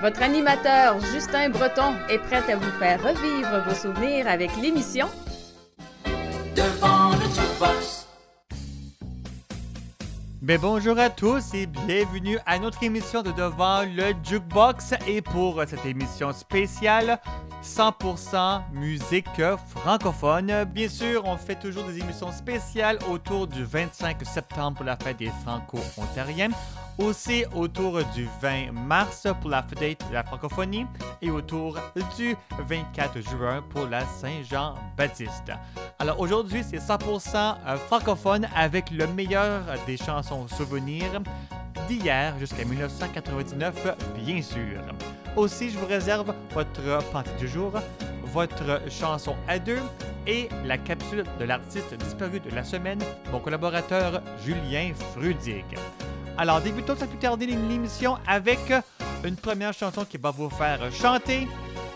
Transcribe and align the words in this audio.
Votre 0.00 0.22
animateur 0.22 0.98
Justin 1.12 1.50
Breton 1.50 1.92
est 2.08 2.18
prêt 2.18 2.42
à 2.50 2.56
vous 2.56 2.70
faire 2.78 3.02
revivre 3.02 3.62
vos 3.68 3.74
souvenirs 3.74 4.26
avec 4.28 4.50
l'émission 4.56 5.08
Mais 10.42 10.56
bonjour 10.56 10.98
à 10.98 11.10
tous 11.10 11.52
et 11.52 11.66
bienvenue 11.66 12.38
à 12.46 12.58
notre 12.58 12.82
émission 12.82 13.20
de 13.22 13.30
Devant 13.30 13.82
le 13.82 14.14
Jukebox. 14.24 14.94
Et 15.06 15.20
pour 15.20 15.62
cette 15.66 15.84
émission 15.84 16.32
spéciale, 16.32 17.20
100% 17.62 18.62
musique 18.72 19.28
francophone. 19.66 20.64
Bien 20.64 20.88
sûr, 20.88 21.24
on 21.26 21.36
fait 21.36 21.56
toujours 21.56 21.84
des 21.84 21.98
émissions 21.98 22.32
spéciales 22.32 22.98
autour 23.10 23.48
du 23.48 23.64
25 23.64 24.24
septembre 24.24 24.78
pour 24.78 24.86
la 24.86 24.96
fête 24.96 25.18
des 25.18 25.30
Franco-Ontariens. 25.44 26.52
Aussi 26.98 27.44
autour 27.54 28.02
du 28.14 28.28
20 28.42 28.72
mars 28.72 29.26
pour 29.40 29.48
la 29.48 29.62
fête 29.62 30.06
de 30.08 30.14
la 30.14 30.22
francophonie 30.22 30.86
et 31.22 31.30
autour 31.30 31.78
du 32.18 32.36
24 32.58 33.20
juin 33.22 33.62
pour 33.70 33.86
la 33.86 34.04
Saint-Jean-Baptiste. 34.04 35.52
Alors 35.98 36.20
aujourd'hui, 36.20 36.62
c'est 36.62 36.76
100% 36.76 37.78
francophone 37.86 38.46
avec 38.54 38.90
le 38.90 39.06
meilleur 39.06 39.62
des 39.86 39.96
chansons 39.96 40.29
souvenirs 40.48 41.20
d'hier 41.88 42.38
jusqu'à 42.38 42.64
1999, 42.64 43.96
bien 44.24 44.42
sûr. 44.42 44.80
Aussi, 45.36 45.70
je 45.70 45.78
vous 45.78 45.86
réserve 45.86 46.34
votre 46.52 47.10
pensée 47.10 47.30
du 47.38 47.48
jour, 47.48 47.72
votre 48.24 48.80
chanson 48.90 49.34
à 49.48 49.58
deux 49.58 49.80
et 50.26 50.48
la 50.64 50.78
capsule 50.78 51.24
de 51.38 51.44
l'artiste 51.44 51.94
disparu 51.94 52.40
de 52.40 52.50
la 52.54 52.64
semaine, 52.64 53.00
mon 53.32 53.40
collaborateur 53.40 54.22
Julien 54.44 54.92
Frudig. 55.14 55.64
Alors, 56.36 56.60
débutons 56.60 56.96
sans 56.96 57.06
plus 57.06 57.18
tarder 57.18 57.46
l'émission 57.46 58.16
avec 58.26 58.72
une 59.24 59.36
première 59.36 59.72
chanson 59.72 60.04
qui 60.04 60.16
va 60.16 60.30
vous 60.30 60.50
faire 60.50 60.80
chanter. 60.92 61.46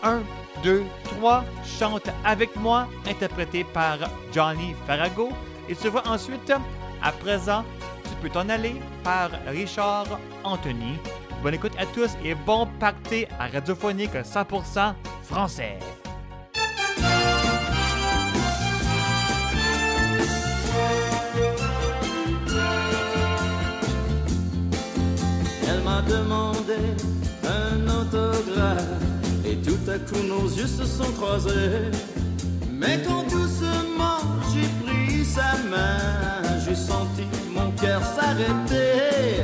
Un, 0.03 0.21
deux, 0.63 0.83
trois, 1.03 1.43
chante 1.79 2.09
avec 2.23 2.55
moi, 2.55 2.87
interprété 3.07 3.63
par 3.63 3.97
Johnny 4.31 4.75
Farago. 4.85 5.29
Et 5.67 5.73
se 5.73 5.87
voit 5.87 6.07
ensuite, 6.07 6.53
à 7.01 7.11
présent, 7.11 7.63
peux 8.25 8.31
t'en 8.31 8.49
aller 8.49 8.81
par 9.03 9.29
Richard 9.45 10.19
Anthony. 10.43 10.97
Bonne 11.43 11.53
écoute 11.53 11.73
à 11.77 11.85
tous 11.85 12.09
et 12.23 12.33
bon 12.33 12.67
party 12.79 13.27
à 13.39 13.45
Radiophonique 13.47 14.15
100% 14.15 14.93
français. 15.21 15.77
Elle 25.67 25.81
m'a 25.83 26.01
demandé 26.01 26.81
un 27.43 27.87
autographe 27.87 28.81
et 29.45 29.57
tout 29.57 29.91
à 29.91 29.99
coup 29.99 30.23
nos 30.23 30.47
yeux 30.47 30.65
se 30.65 30.83
sont 30.83 31.11
croisés. 31.11 31.91
Mais 32.71 33.03
quand 33.05 33.23
doucement 33.29 34.17
j'ai 34.51 34.67
pris 34.83 35.23
sa 35.23 35.57
main, 35.69 36.41
j'ai 36.65 36.75
senti 36.75 37.34
s'arrêter. 38.15 39.43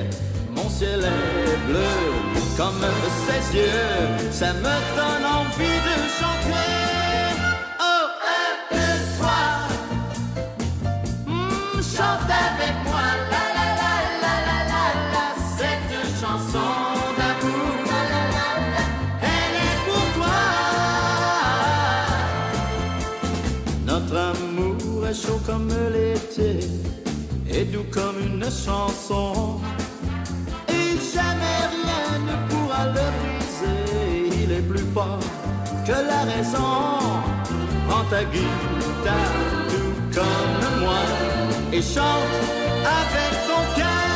Mon 0.56 0.69
ciel 0.69 1.02
est 1.02 1.72
bleu 1.72 2.22
comme 2.57 2.85
ses 3.28 3.57
yeux, 3.57 4.31
ça 4.31 4.53
me 4.53 4.75
donne 4.97 5.25
envie 5.25 5.79
de 5.88 5.96
chanter. 6.19 7.00
Une 28.44 28.50
chanson, 28.50 29.59
et 30.68 30.97
jamais 31.13 31.62
rien 31.75 32.19
ne 32.28 32.50
pourra 32.50 32.85
le 32.88 33.06
briser. 33.19 34.44
Il 34.44 34.52
est 34.52 34.62
plus 34.62 34.85
fort 34.94 35.19
que 35.85 35.91
la 35.91 36.22
raison. 36.34 36.74
Prends 37.88 38.06
ta 38.09 38.24
guitare, 38.24 39.38
tout 39.69 39.96
comme 40.16 40.80
moi, 40.81 41.03
et 41.72 41.81
chante 41.81 42.34
avec 42.84 43.31
ton 43.47 43.80
cœur. 43.80 44.11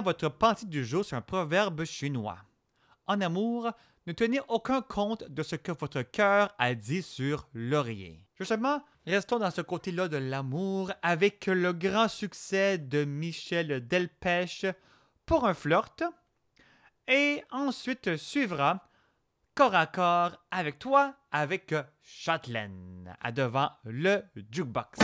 votre 0.00 0.28
partie 0.28 0.66
du 0.66 0.84
jour 0.84 1.04
sur 1.04 1.16
un 1.16 1.22
proverbe 1.22 1.84
chinois. 1.84 2.38
En 3.06 3.20
amour, 3.20 3.70
ne 4.06 4.12
tenez 4.12 4.40
aucun 4.48 4.82
compte 4.82 5.24
de 5.28 5.42
ce 5.42 5.56
que 5.56 5.72
votre 5.72 6.02
cœur 6.02 6.54
a 6.58 6.74
dit 6.74 7.02
sur 7.02 7.48
l'oreiller. 7.52 8.24
Justement, 8.38 8.82
restons 9.06 9.38
dans 9.38 9.50
ce 9.50 9.60
côté-là 9.60 10.08
de 10.08 10.16
l'amour 10.16 10.92
avec 11.02 11.46
le 11.46 11.72
grand 11.72 12.08
succès 12.08 12.78
de 12.78 13.04
Michel 13.04 13.86
Delpech 13.86 14.66
pour 15.26 15.46
un 15.46 15.54
flirt. 15.54 16.02
Et 17.08 17.42
ensuite 17.50 18.16
suivra 18.16 18.88
corps 19.54 19.74
à 19.74 19.86
corps 19.86 20.38
avec 20.50 20.78
toi 20.78 21.14
avec 21.32 21.74
Châtelaine 22.02 23.14
à 23.20 23.32
devant 23.32 23.70
le 23.84 24.22
jukebox. 24.50 24.98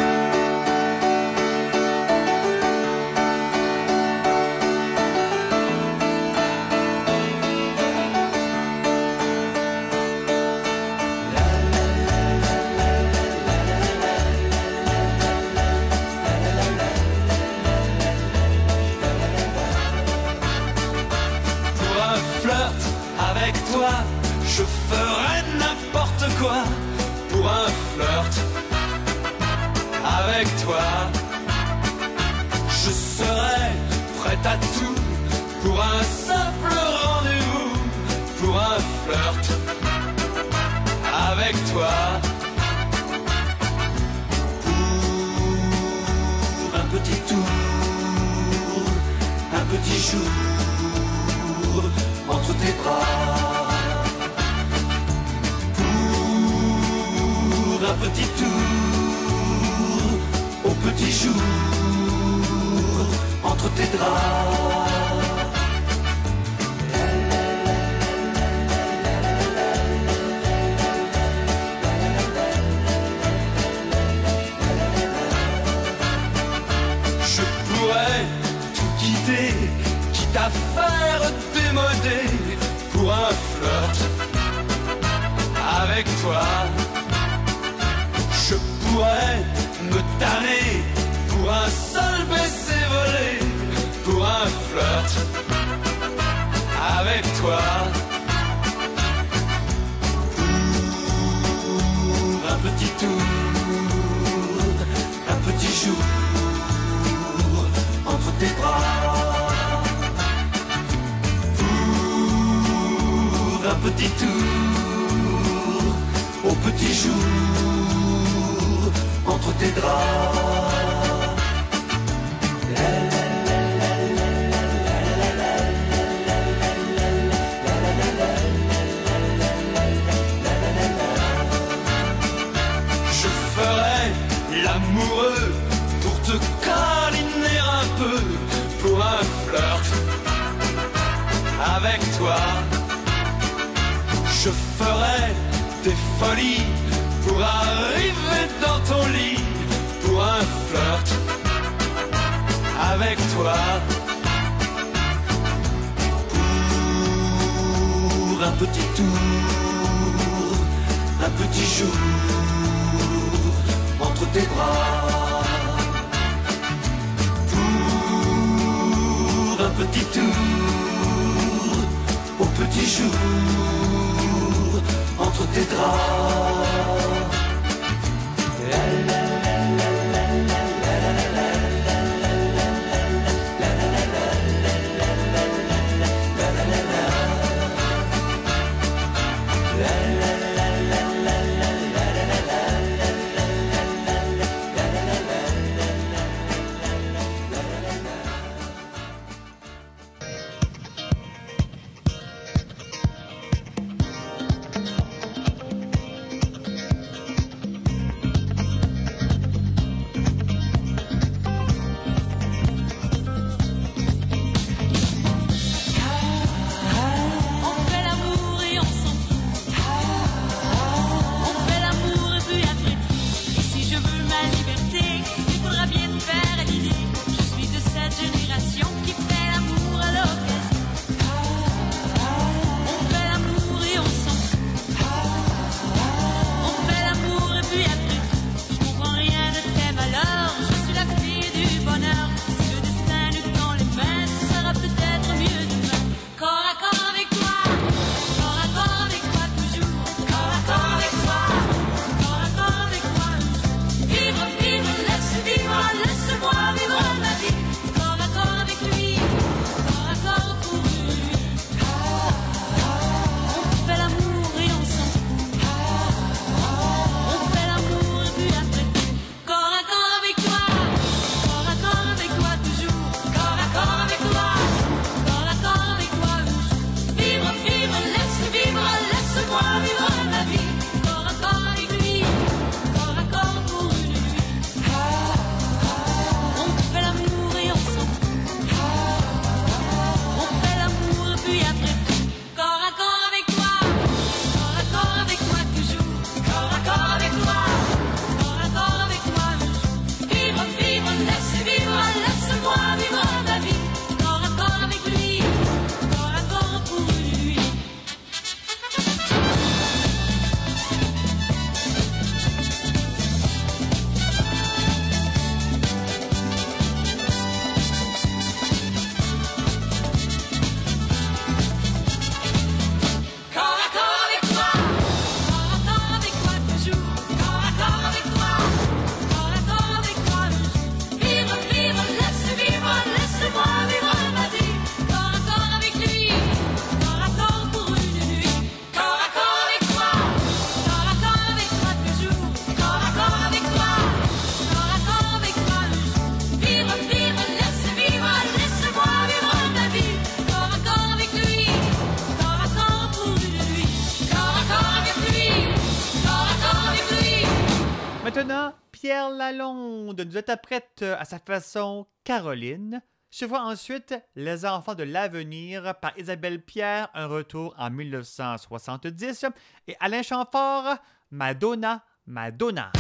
Nous 360.37 360.41
interprète 360.41 361.03
à 361.03 361.25
sa 361.25 361.39
façon 361.39 362.07
Caroline. 362.23 363.01
Vois 363.49 363.63
ensuite 363.63 364.15
Les 364.35 364.67
enfants 364.67 364.95
de 364.95 365.03
l'avenir 365.03 365.95
par 366.03 366.13
Isabelle 366.19 366.61
Pierre, 366.61 367.09
un 367.15 367.27
retour 367.27 367.75
en 367.79 367.89
1970, 367.89 369.47
et 369.89 369.97
Alain 369.99 370.21
Chamfort, 370.21 370.99
Madonna, 371.31 372.05
Madonna. 372.27 372.93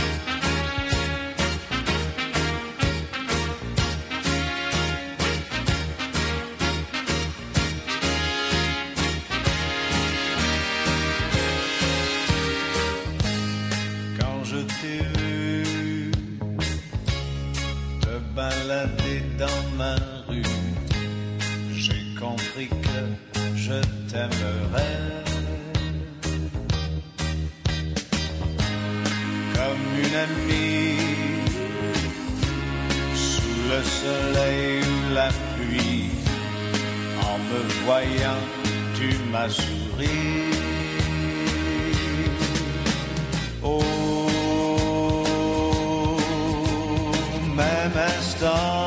Soleil 34.06 34.82
ou 34.94 35.14
la 35.14 35.30
pluie, 35.52 36.10
en 37.28 37.36
me 37.48 37.60
voyant, 37.84 38.44
tu 38.96 39.08
m'as 39.30 39.48
souri. 39.48 40.20
Au 43.62 43.82
même 47.60 47.96
instant, 48.16 48.86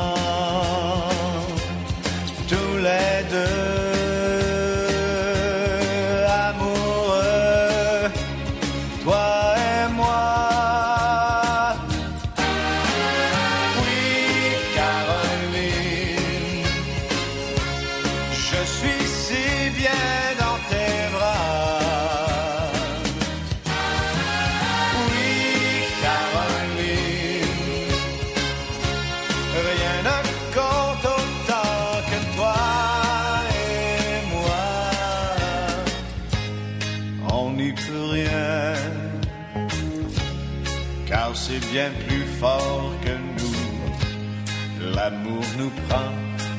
bien 41.72 41.90
plus 42.06 42.24
fort 42.40 42.92
que 43.04 43.14
nous. 43.38 44.94
L'amour 44.94 45.44
nous 45.58 45.70
prend 45.88 46.12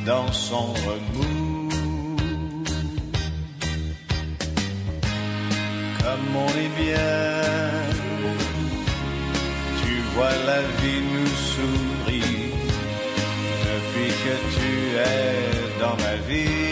dans 0.06 0.32
son 0.32 0.74
remous. 0.88 1.70
Comme 6.04 6.36
on 6.36 6.52
est 6.64 6.74
bien, 6.84 7.72
tu 9.82 9.94
vois 10.14 10.36
la 10.46 10.62
vie 10.82 11.04
nous 11.14 11.34
sourit 11.52 12.54
depuis 13.68 14.12
que 14.24 14.36
tu 14.56 14.72
es 14.98 15.80
dans 15.80 15.96
ma 16.04 16.16
vie. 16.28 16.71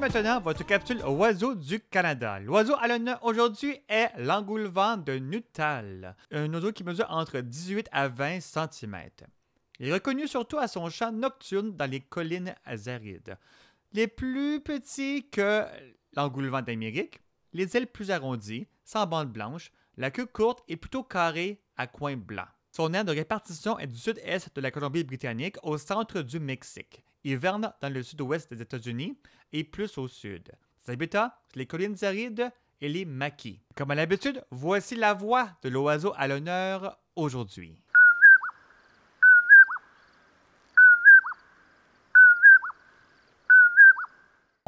Maintenant 0.00 0.40
votre 0.40 0.64
capsule 0.64 1.02
Oiseau 1.06 1.54
du 1.54 1.80
Canada. 1.80 2.38
L'oiseau 2.38 2.74
à 2.78 2.86
l'honneur 2.86 3.18
aujourd'hui 3.24 3.78
est 3.88 4.10
l'engoulevent 4.18 4.98
de 4.98 5.14
Nuttall, 5.14 6.14
un 6.30 6.52
oiseau 6.52 6.70
qui 6.70 6.84
mesure 6.84 7.06
entre 7.08 7.40
18 7.40 7.88
à 7.92 8.08
20 8.08 8.40
cm. 8.40 8.96
Il 9.80 9.88
est 9.88 9.92
reconnu 9.94 10.28
surtout 10.28 10.58
à 10.58 10.68
son 10.68 10.90
chant 10.90 11.12
nocturne 11.12 11.74
dans 11.74 11.90
les 11.90 12.00
collines 12.00 12.54
arides. 12.66 13.38
Les 13.94 14.06
plus 14.06 14.60
petits 14.60 15.28
que 15.30 15.64
l'engoulevent 16.14 16.62
d'Amérique, 16.62 17.20
les 17.54 17.74
ailes 17.74 17.86
plus 17.86 18.10
arrondies, 18.10 18.66
sans 18.84 19.06
bande 19.06 19.32
blanche, 19.32 19.72
la 19.96 20.10
queue 20.10 20.26
courte 20.26 20.62
et 20.68 20.76
plutôt 20.76 21.04
carrée 21.04 21.62
à 21.78 21.86
coin 21.86 22.16
blanc. 22.16 22.46
Son 22.70 22.92
aire 22.92 23.06
de 23.06 23.12
répartition 23.12 23.78
est 23.78 23.86
du 23.86 23.98
sud-est 23.98 24.54
de 24.54 24.60
la 24.60 24.70
Colombie-Britannique 24.70 25.56
au 25.62 25.78
centre 25.78 26.20
du 26.20 26.38
Mexique. 26.38 27.02
Il 27.24 27.32
hiverne 27.32 27.72
dans 27.80 27.92
le 27.92 28.02
sud-ouest 28.02 28.52
des 28.52 28.62
États-Unis, 28.62 29.16
et 29.52 29.64
plus 29.64 29.98
au 29.98 30.08
sud. 30.08 30.52
Ses 30.82 30.96
les 31.54 31.66
collines 31.66 31.96
arides 32.02 32.50
et 32.80 32.88
les 32.88 33.04
maquis. 33.04 33.60
Comme 33.74 33.90
à 33.90 33.94
l'habitude, 33.94 34.44
voici 34.50 34.94
la 34.94 35.14
voix 35.14 35.50
de 35.62 35.68
l'oiseau 35.68 36.12
à 36.16 36.28
l'honneur 36.28 36.98
aujourd'hui. 37.16 37.76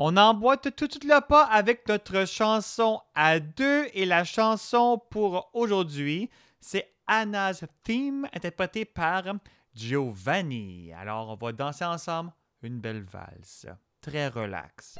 On 0.00 0.16
emboîte 0.16 0.76
tout, 0.76 0.86
de 0.86 0.92
suite 0.92 1.04
le 1.04 1.20
pas 1.26 1.44
avec 1.44 1.88
notre 1.88 2.24
chanson 2.24 3.00
à 3.16 3.40
deux 3.40 3.86
et 3.94 4.06
la 4.06 4.22
chanson 4.22 5.00
pour 5.10 5.50
aujourd'hui, 5.54 6.30
c'est 6.60 6.88
Anna's 7.08 7.64
Theme 7.82 8.28
interprétée 8.32 8.84
par 8.84 9.24
Giovanni. 9.74 10.92
Alors 10.92 11.30
on 11.30 11.34
va 11.34 11.52
danser 11.52 11.84
ensemble 11.84 12.30
une 12.62 12.80
belle 12.80 13.02
valse 13.02 13.66
très 14.00 14.28
relax. 14.28 14.98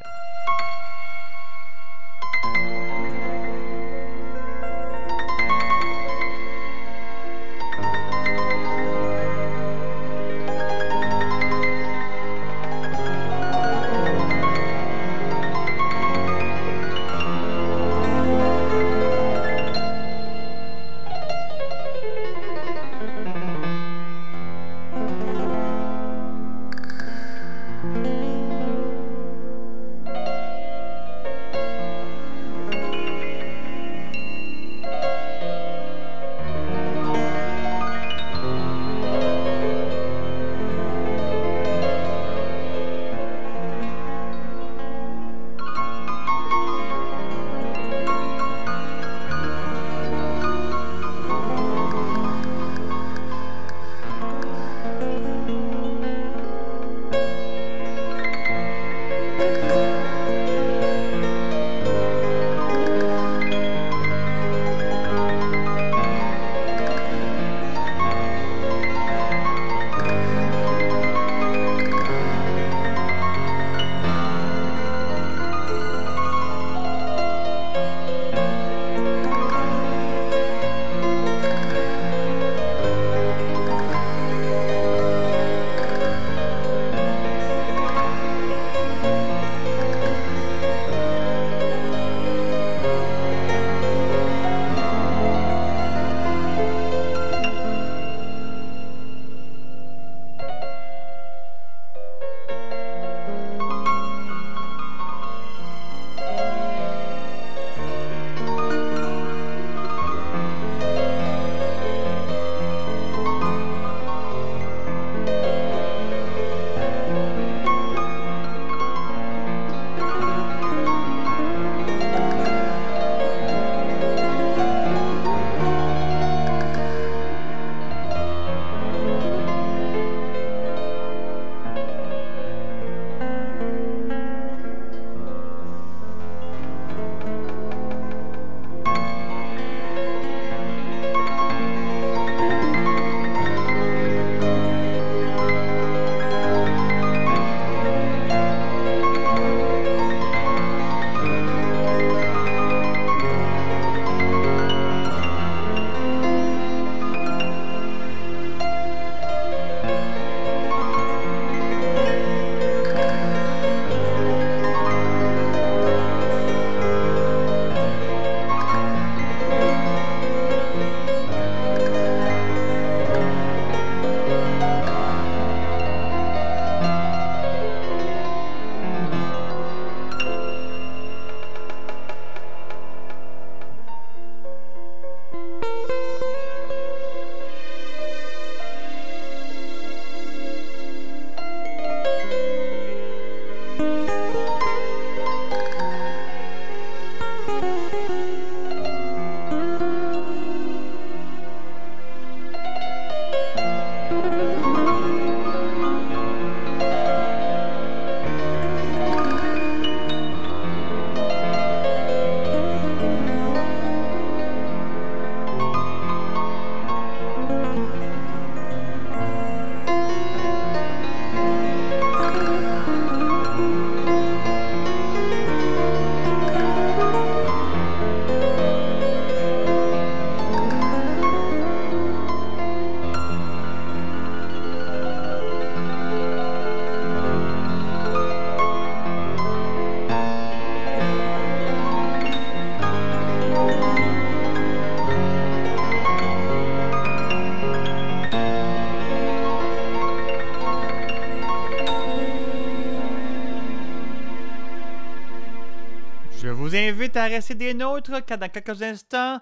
disparaissez 257.29 257.55
des 257.55 257.75
nôtres 257.75 258.25
car 258.25 258.39
dans 258.39 258.49
quelques 258.49 258.83
instants, 258.83 259.39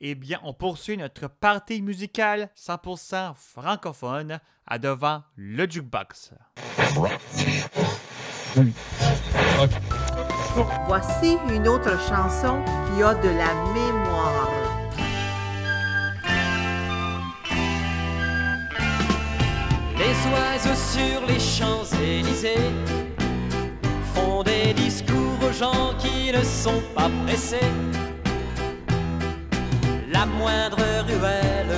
eh 0.00 0.16
bien, 0.16 0.40
on 0.42 0.52
poursuit 0.52 0.96
notre 0.96 1.28
partie 1.28 1.80
musicale 1.82 2.50
100% 2.56 3.34
francophone 3.36 4.40
à 4.66 4.78
devant 4.78 5.22
le 5.36 5.70
jukebox. 5.70 6.32
Voici 10.86 11.36
une 11.48 11.68
autre 11.68 11.96
chanson 12.08 12.64
qui 12.64 13.02
a 13.02 13.14
de 13.14 13.28
la 13.28 13.54
mémoire. 13.72 14.50
Les 19.96 20.14
oiseaux 20.32 20.74
sur 20.74 21.26
les 21.26 21.38
Champs-Élysées 21.38 22.72
font 24.14 24.42
des 24.42 24.74
aux 25.48 25.52
gens 25.52 25.94
qui 25.98 26.32
ne 26.32 26.42
sont 26.42 26.82
pas 26.94 27.10
pressés. 27.24 27.72
La 30.12 30.26
moindre 30.26 30.82
ruelle 31.06 31.74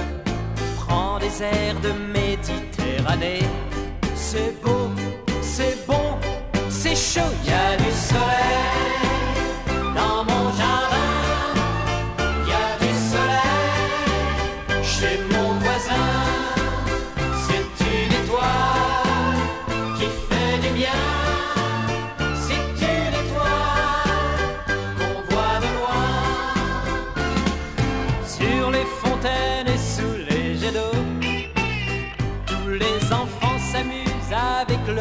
prend 0.76 1.18
des 1.18 1.42
airs 1.42 1.80
de 1.80 1.92
Méditerranée. 2.12 3.44
C'est 4.14 4.60
beau, 4.62 4.90
c'est 5.40 5.86
bon, 5.86 6.18
c'est 6.68 6.96
chaud, 6.96 7.32
il 7.44 7.50
y 7.50 7.52
a 7.52 7.76
du 7.76 7.90
soleil 7.92 8.60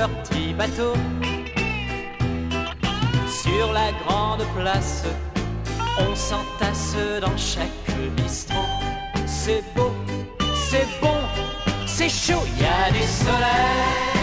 petit 0.07 0.53
bateau 0.53 0.93
sur 3.27 3.73
la 3.73 3.91
grande 4.05 4.43
place. 4.55 5.03
On 5.99 6.15
s'entasse 6.15 6.95
dans 7.19 7.37
chaque 7.37 7.67
bistrot. 8.15 8.65
C'est 9.25 9.63
beau, 9.75 9.91
c'est 10.55 10.87
bon, 11.01 11.17
c'est 11.85 12.09
chaud, 12.09 12.41
il 12.55 12.63
y 12.63 12.65
a 12.65 12.91
du 12.91 13.03
soleil. 13.03 14.18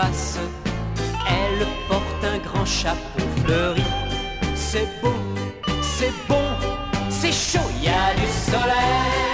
Elle 0.00 1.66
porte 1.88 2.24
un 2.24 2.38
grand 2.38 2.64
chapeau 2.64 3.24
fleuri. 3.42 3.82
C'est 4.54 4.86
beau, 5.02 5.12
c'est 5.82 6.12
bon, 6.28 6.44
c'est 7.10 7.32
chaud, 7.32 7.68
il 7.78 7.84
y 7.84 7.88
a 7.88 8.14
du 8.14 8.26
soleil. 8.50 9.27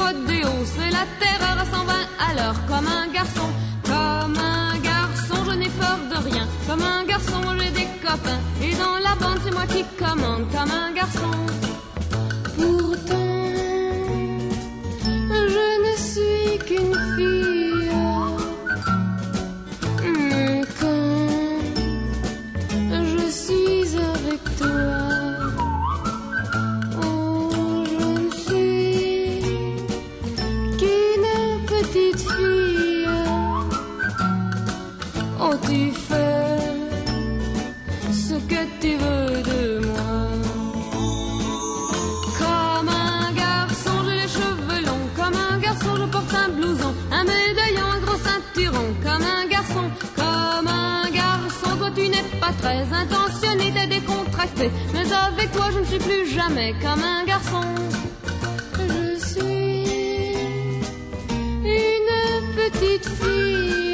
Fais 0.00 0.14
du 0.14 0.42
rodéo. 0.42 0.48
C'est 0.64 0.90
la 0.90 1.06
terreur 1.18 1.58
à 1.58 1.64
120 1.64 1.92
à. 2.18 2.54
Comme 2.68 2.86
un 2.86 3.12
garçon, 3.12 3.48
comme 3.84 4.38
un 4.38 4.78
garçon, 4.78 5.44
je 5.46 5.56
n'ai 5.56 5.68
peur 5.68 5.98
de 6.10 6.28
rien. 6.28 6.46
Comme 6.66 6.82
un 6.82 7.04
garçon, 7.04 7.40
j'ai 7.58 7.70
des 7.70 7.88
copains. 8.02 8.40
Et 8.62 8.74
dans 8.74 8.98
la 8.98 9.14
bande, 9.16 9.40
c'est 9.44 9.52
moi 9.52 9.66
qui 9.66 9.84
commande. 9.98 10.46
Comme 10.52 10.70
un 10.70 10.92
garçon. 10.92 11.59
Très 52.60 52.84
intentionné, 52.92 53.72
t'es 53.72 53.86
décontracté. 53.86 54.70
Mais 54.92 55.12
avec 55.12 55.50
toi, 55.52 55.66
je 55.72 55.78
ne 55.80 55.84
suis 55.84 55.98
plus 55.98 56.26
jamais 56.26 56.74
comme 56.82 57.02
un 57.02 57.24
garçon. 57.24 57.64
Je 58.78 59.18
suis 59.18 59.84
une 61.64 62.54
petite 62.54 63.08
fille. 63.08 63.89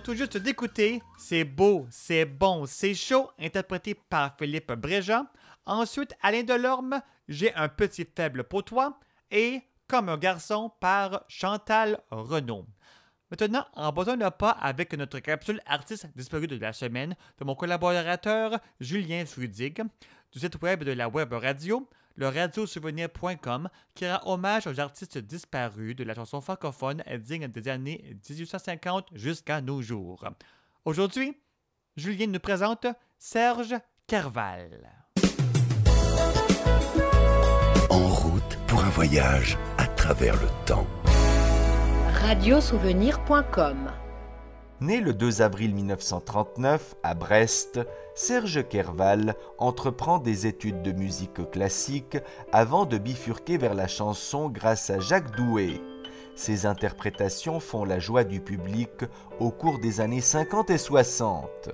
Tout 0.00 0.14
juste 0.14 0.36
d'écouter 0.36 1.02
C'est 1.18 1.44
beau, 1.44 1.86
c'est 1.90 2.24
bon, 2.24 2.66
c'est 2.66 2.94
chaud, 2.94 3.30
interprété 3.38 3.94
par 3.94 4.36
Philippe 4.38 4.72
Bréjean. 4.72 5.26
Ensuite, 5.66 6.14
Alain 6.22 6.42
Delorme, 6.42 7.00
J'ai 7.28 7.54
un 7.54 7.68
petit 7.68 8.06
faible 8.16 8.44
pour 8.44 8.64
toi. 8.64 8.98
Et 9.30 9.62
Comme 9.88 10.08
un 10.08 10.18
garçon 10.18 10.72
par 10.80 11.24
Chantal 11.28 12.00
Renaud. 12.10 12.66
Maintenant, 13.30 13.64
en 13.74 13.92
besoin 13.92 14.16
de 14.16 14.28
pas 14.28 14.50
avec 14.50 14.92
notre 14.92 15.18
capsule 15.18 15.60
artiste 15.66 16.06
disparu 16.14 16.46
de 16.46 16.56
la 16.56 16.72
semaine 16.72 17.16
de 17.38 17.44
mon 17.44 17.54
collaborateur 17.54 18.58
Julien 18.78 19.24
Frudig 19.24 19.82
du 20.32 20.38
site 20.38 20.60
web 20.62 20.84
de 20.84 20.92
la 20.92 21.08
web 21.08 21.32
radio, 21.32 21.88
le 22.16 22.28
radiosouvenir.com, 22.28 23.68
qui 23.94 24.10
rend 24.10 24.20
hommage 24.24 24.66
aux 24.66 24.80
artistes 24.80 25.18
disparus 25.18 25.96
de 25.96 26.04
la 26.04 26.14
chanson 26.14 26.40
francophone 26.40 27.02
digne 27.18 27.48
des 27.48 27.68
années 27.68 28.16
1850 28.28 29.08
jusqu'à 29.14 29.60
nos 29.60 29.82
jours. 29.82 30.24
Aujourd'hui, 30.84 31.36
Julien 31.96 32.26
nous 32.26 32.40
présente 32.40 32.86
Serge 33.18 33.74
Carval. 34.06 34.90
En 37.90 38.08
route 38.08 38.58
pour 38.66 38.82
un 38.82 38.90
voyage 38.90 39.58
à 39.78 39.86
travers 39.86 40.34
le 40.34 40.48
temps. 40.66 40.86
Radiosouvenir.com 42.22 43.90
Né 44.80 45.00
le 45.00 45.12
2 45.12 45.42
avril 45.42 45.74
1939 45.74 46.94
à 47.02 47.14
Brest, 47.14 47.80
Serge 48.14 48.68
Kerval 48.68 49.34
entreprend 49.56 50.18
des 50.18 50.46
études 50.46 50.82
de 50.82 50.92
musique 50.92 51.50
classique 51.50 52.18
avant 52.52 52.84
de 52.84 52.98
bifurquer 52.98 53.56
vers 53.56 53.74
la 53.74 53.88
chanson 53.88 54.50
grâce 54.50 54.90
à 54.90 55.00
Jacques 55.00 55.34
Doué. 55.34 55.80
Ses 56.36 56.66
interprétations 56.66 57.58
font 57.58 57.84
la 57.84 57.98
joie 57.98 58.24
du 58.24 58.40
public 58.40 58.90
au 59.40 59.50
cours 59.50 59.78
des 59.78 60.00
années 60.00 60.20
50 60.20 60.70
et 60.70 60.78
60. 60.78 61.70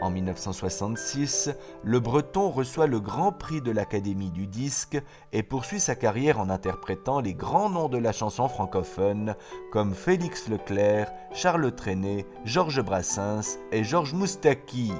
En 0.00 0.10
1966, 0.10 1.50
le 1.82 2.00
Breton 2.00 2.50
reçoit 2.50 2.88
le 2.88 3.00
Grand 3.00 3.32
Prix 3.32 3.62
de 3.62 3.70
l'Académie 3.70 4.30
du 4.30 4.46
disque 4.46 5.00
et 5.32 5.42
poursuit 5.44 5.80
sa 5.80 5.94
carrière 5.94 6.40
en 6.40 6.50
interprétant 6.50 7.20
les 7.20 7.32
grands 7.32 7.70
noms 7.70 7.88
de 7.88 7.96
la 7.96 8.12
chanson 8.12 8.48
francophone 8.48 9.36
comme 9.70 9.94
Félix 9.94 10.48
Leclerc, 10.48 11.12
Charles 11.32 11.74
Trenet, 11.74 12.26
Georges 12.44 12.82
Brassens 12.82 13.58
et 13.72 13.84
Georges 13.84 14.14
Moustaki. 14.14 14.92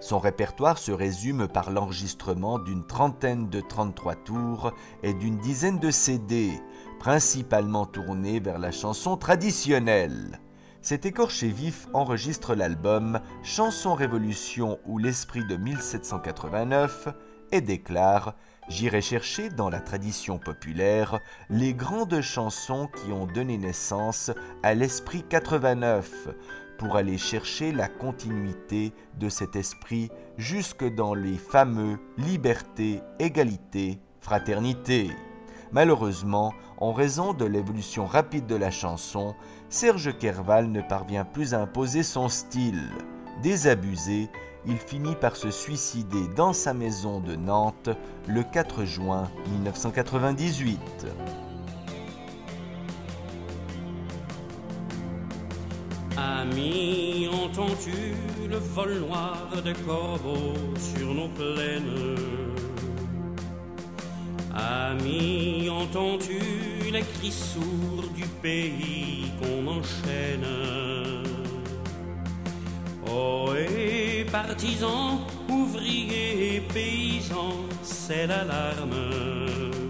Son 0.00 0.18
répertoire 0.18 0.78
se 0.78 0.92
résume 0.92 1.48
par 1.48 1.70
l'enregistrement 1.70 2.58
d'une 2.58 2.86
trentaine 2.86 3.48
de 3.48 3.60
33 3.60 4.14
tours 4.16 4.72
et 5.02 5.14
d'une 5.14 5.38
dizaine 5.38 5.78
de 5.78 5.90
CD, 5.90 6.50
principalement 6.98 7.86
tournés 7.86 8.40
vers 8.40 8.58
la 8.58 8.72
chanson 8.72 9.16
traditionnelle. 9.16 10.40
Cet 10.80 11.06
écorché 11.06 11.48
vif 11.48 11.86
enregistre 11.92 12.54
l'album 12.54 13.20
Chanson 13.42 13.94
Révolution 13.94 14.80
ou 14.86 14.98
l'esprit 14.98 15.44
de 15.46 15.56
1789 15.56 17.08
et 17.52 17.60
déclare 17.60 18.34
J'irai 18.68 19.00
chercher 19.00 19.48
dans 19.48 19.68
la 19.68 19.80
tradition 19.80 20.38
populaire 20.38 21.18
les 21.50 21.74
grandes 21.74 22.20
chansons 22.20 22.86
qui 22.88 23.12
ont 23.12 23.26
donné 23.26 23.58
naissance 23.58 24.30
à 24.62 24.74
l'esprit 24.74 25.24
89 25.28 26.28
pour 26.82 26.96
aller 26.96 27.16
chercher 27.16 27.70
la 27.70 27.86
continuité 27.86 28.92
de 29.20 29.28
cet 29.28 29.54
esprit 29.54 30.10
jusque 30.36 30.84
dans 30.96 31.14
les 31.14 31.36
fameux 31.36 31.96
liberté, 32.18 33.00
égalité, 33.20 34.00
fraternité. 34.20 35.08
Malheureusement, 35.70 36.52
en 36.78 36.92
raison 36.92 37.34
de 37.34 37.44
l'évolution 37.44 38.04
rapide 38.04 38.46
de 38.46 38.56
la 38.56 38.72
chanson, 38.72 39.36
Serge 39.68 40.18
Kerval 40.18 40.72
ne 40.72 40.80
parvient 40.80 41.24
plus 41.24 41.54
à 41.54 41.60
imposer 41.60 42.02
son 42.02 42.28
style. 42.28 42.90
Désabusé, 43.44 44.28
il 44.66 44.76
finit 44.76 45.14
par 45.14 45.36
se 45.36 45.52
suicider 45.52 46.26
dans 46.34 46.52
sa 46.52 46.74
maison 46.74 47.20
de 47.20 47.36
Nantes 47.36 47.90
le 48.26 48.42
4 48.42 48.84
juin 48.84 49.30
1998. 49.52 50.80
Amis, 56.22 57.28
entends-tu 57.32 58.14
le 58.48 58.56
vol 58.58 59.00
noir 59.00 59.48
des 59.64 59.72
corbeaux 59.72 60.54
sur 60.78 61.12
nos 61.14 61.28
plaines? 61.28 62.16
Amis, 64.54 65.68
entends-tu 65.68 66.38
les 66.92 67.02
cris 67.14 67.32
sourds 67.32 68.08
du 68.14 68.24
pays 68.40 69.32
qu'on 69.38 69.66
enchaîne? 69.66 70.46
Oh, 73.10 73.52
et 73.56 74.24
partisans, 74.30 75.20
ouvriers, 75.48 76.62
paysans, 76.72 77.66
c'est 77.82 78.26
l'alarme. 78.28 79.81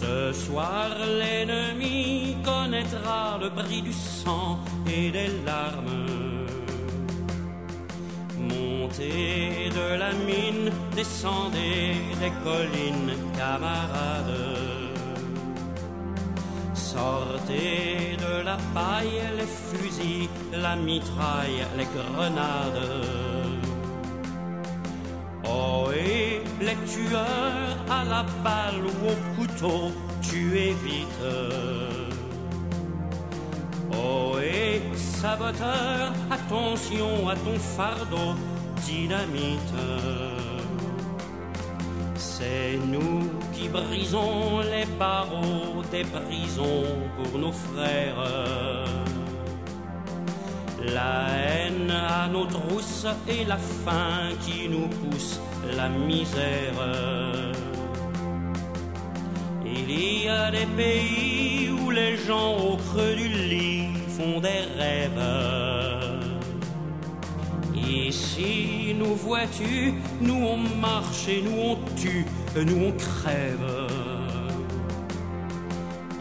Ce 0.00 0.32
soir, 0.32 0.88
l'ennemi 1.20 2.34
connaîtra 2.42 3.38
le 3.38 3.50
prix 3.50 3.82
du 3.82 3.92
sang 3.92 4.58
et 4.86 5.10
des 5.10 5.30
larmes. 5.44 6.46
Montez 8.38 9.68
de 9.78 9.98
la 10.02 10.12
mine, 10.28 10.72
descendez 10.96 11.96
des 12.18 12.32
collines, 12.46 13.14
camarades. 13.36 14.40
Sortez 16.72 18.16
de 18.24 18.42
la 18.42 18.56
paille 18.74 19.20
les 19.36 19.50
fusils, 19.68 20.30
la 20.52 20.76
mitraille, 20.76 21.62
les 21.76 21.88
grenades. 21.96 23.39
Oh, 25.52 25.88
et 25.92 26.42
les 26.60 26.76
tueurs 26.86 27.76
à 27.90 28.04
la 28.04 28.24
balle 28.44 28.84
ou 28.84 29.08
au 29.10 29.16
couteau, 29.36 29.90
tuez 30.22 30.74
vite. 30.84 31.24
Oh, 33.92 34.38
et 34.38 34.80
saboteur, 34.96 36.12
attention 36.30 37.28
à 37.28 37.34
ton 37.34 37.58
fardeau, 37.58 38.34
dynamite. 38.86 39.74
C'est 42.14 42.78
nous 42.86 43.28
qui 43.52 43.68
brisons 43.68 44.60
les 44.60 44.86
barreaux 44.98 45.82
des 45.90 46.04
prisons 46.04 46.84
pour 47.16 47.38
nos 47.38 47.52
frères. 47.52 49.19
La 50.94 51.28
haine 51.30 51.90
à 51.90 52.26
nos 52.28 52.46
trousses 52.46 53.06
et 53.28 53.44
la 53.44 53.56
faim 53.56 54.30
qui 54.44 54.68
nous 54.68 54.88
pousse 54.88 55.40
la 55.76 55.88
misère. 55.88 56.80
Il 59.64 60.24
y 60.24 60.28
a 60.28 60.50
des 60.50 60.66
pays 60.66 61.70
où 61.70 61.90
les 61.90 62.16
gens 62.16 62.56
au 62.56 62.76
creux 62.76 63.14
du 63.14 63.28
lit 63.28 63.88
font 64.08 64.40
des 64.40 64.62
rêves. 64.78 66.20
Ici, 67.74 68.94
nous 68.98 69.14
vois-tu, 69.14 69.94
nous 70.20 70.42
on 70.46 70.56
marche 70.56 71.28
et 71.28 71.42
nous 71.42 71.60
on 71.60 71.76
tue, 71.96 72.24
nous 72.56 72.86
on 72.86 72.92
crève. 72.92 73.88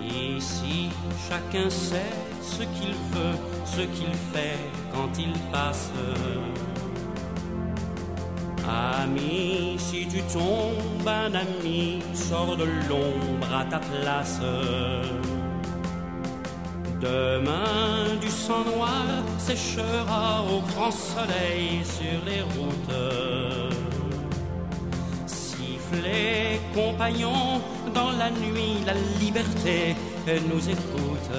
Ici, 0.01 0.89
chacun 1.27 1.69
sait 1.69 2.13
ce 2.41 2.63
qu'il 2.63 2.93
veut, 3.13 3.37
ce 3.75 3.81
qu'il 3.81 4.13
fait 4.33 4.59
quand 4.93 5.11
il 5.17 5.33
passe. 5.51 5.91
Ami, 8.67 9.75
si 9.77 10.07
tu 10.07 10.21
tombes, 10.33 11.07
un 11.07 11.33
ami 11.33 12.01
sort 12.13 12.55
de 12.55 12.65
l'ombre 12.87 13.51
à 13.53 13.65
ta 13.65 13.79
place. 13.79 14.39
Demain, 17.01 18.15
du 18.19 18.29
sang 18.29 18.63
noir 18.75 19.05
séchera 19.37 20.43
au 20.43 20.59
grand 20.71 20.91
soleil 20.91 21.81
sur 21.83 22.19
les 22.29 22.41
routes. 22.53 22.97
Sifflez, 25.25 26.59
compagnons, 26.75 27.61
dans 27.93 28.11
la 28.11 28.29
nuit, 28.29 28.83
la 28.85 28.93
liberté 29.19 29.95
nous 30.49 30.69
écoute. 30.69 31.31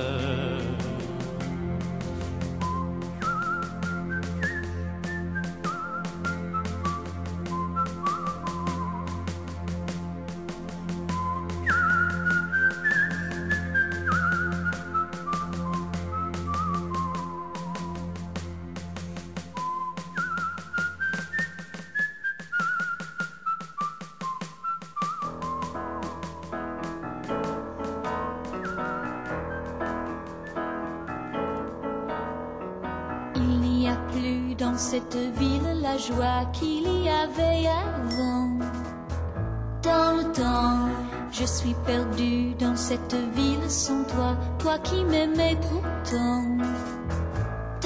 Cette 42.90 43.14
ville 43.36 43.70
sans 43.70 44.02
toi, 44.02 44.36
toi 44.58 44.76
qui 44.80 45.04
m'aimais 45.04 45.56
pourtant. 45.68 46.42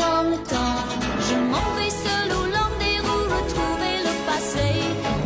Dans 0.00 0.22
le 0.30 0.36
temps, 0.52 0.80
je 1.28 1.36
m'en 1.50 1.68
vais 1.76 1.94
seul 2.07 2.28
au 2.40 2.44
long 2.55 2.72
des 2.82 2.96
roues 3.05 3.28
retrouver 3.38 3.94
le 4.09 4.14
passé 4.28 4.68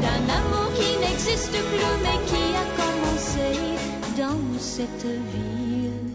d'un 0.02 0.24
amour 0.38 0.68
qui 0.78 0.90
n'existe 1.02 1.56
plus 1.70 1.94
mais 2.04 2.18
qui 2.30 2.44
a 2.62 2.66
commencé 2.80 3.48
dans 4.20 4.58
cette 4.58 5.10
ville. 5.32 6.08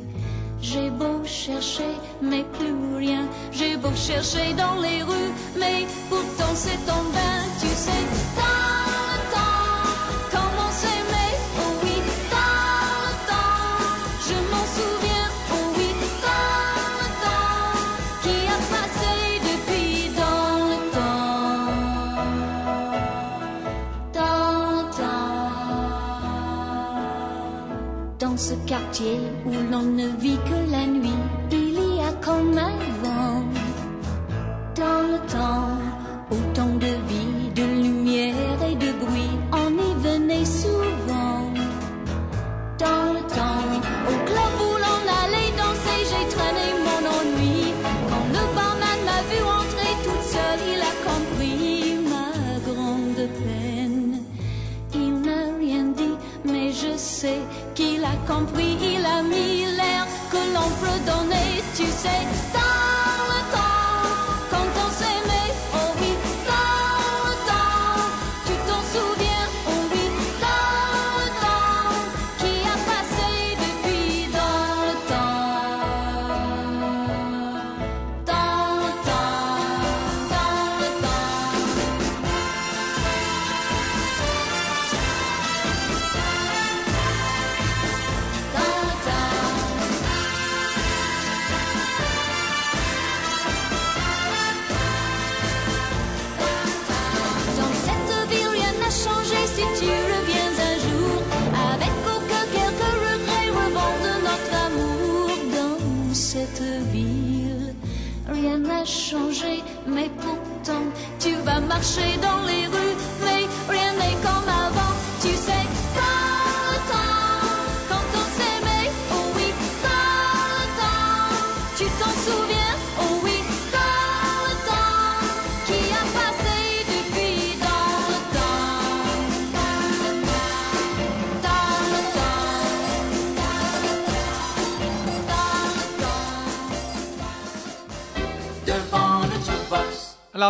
J'ai 0.62 0.90
beau 0.90 1.24
chercher, 1.24 1.94
mais 2.22 2.44
plus 2.58 2.98
rien. 2.98 3.26
J'ai 3.54 3.78
beau 3.78 3.96
chercher 3.96 4.54
dans 4.56 4.76
les 4.82 5.04
rues, 5.04 5.34
mais 5.58 5.88
pourtant 6.10 6.54
c'est 6.54 6.86
en 6.98 7.04
ce 28.54 28.68
quartier 28.68 29.20
où 29.46 29.52
l'on 29.72 29.82
ne 29.82 30.08
vit 30.20 30.38
que 30.46 30.72
la 30.72 30.86
nuit, 30.86 31.24
il 31.52 31.96
y 31.96 32.00
a 32.00 32.12
comme 32.22 32.58
un 32.58 32.78
vent. 33.04 33.44
Dans 34.76 35.02
le 35.12 35.20
temps, 35.32 35.63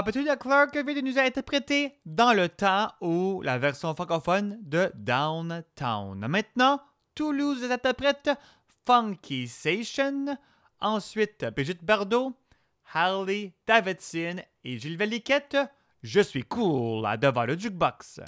Petunia 0.04 0.36
Clarkoville 0.36 1.02
nous 1.02 1.18
a 1.18 1.22
interprété? 1.22 2.00
Dans 2.06 2.34
le 2.34 2.50
temps 2.50 2.90
ou 3.00 3.42
la 3.42 3.58
version 3.58 3.96
francophone 3.96 4.58
de 4.62 4.92
Downtown. 4.96 6.28
Maintenant, 6.28 6.82
Toulouse 7.16 7.64
interprète 7.72 8.30
Funky 8.86 9.48
Station. 9.48 10.38
Ensuite, 10.82 11.46
Brigitte 11.56 11.84
Bardot, 11.84 12.34
Harley 12.94 13.54
Davidson 13.66 14.42
et 14.64 14.78
Gilles 14.78 14.98
Valiquette. 14.98 15.58
Je 16.02 16.20
suis 16.20 16.44
cool 16.44 17.08
devant 17.20 17.46
le 17.46 17.58
jukebox. 17.58 18.20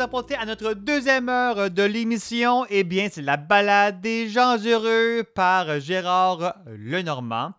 apporter 0.00 0.34
à 0.34 0.44
notre 0.44 0.74
deuxième 0.74 1.28
heure 1.28 1.70
de 1.70 1.82
l'émission. 1.82 2.66
Eh 2.68 2.84
bien, 2.84 3.08
c'est 3.10 3.22
la 3.22 3.36
balade 3.36 4.00
des 4.00 4.28
gens 4.28 4.56
heureux 4.58 5.22
par 5.34 5.80
Gérard 5.80 6.54
Lenormand. 6.66 7.52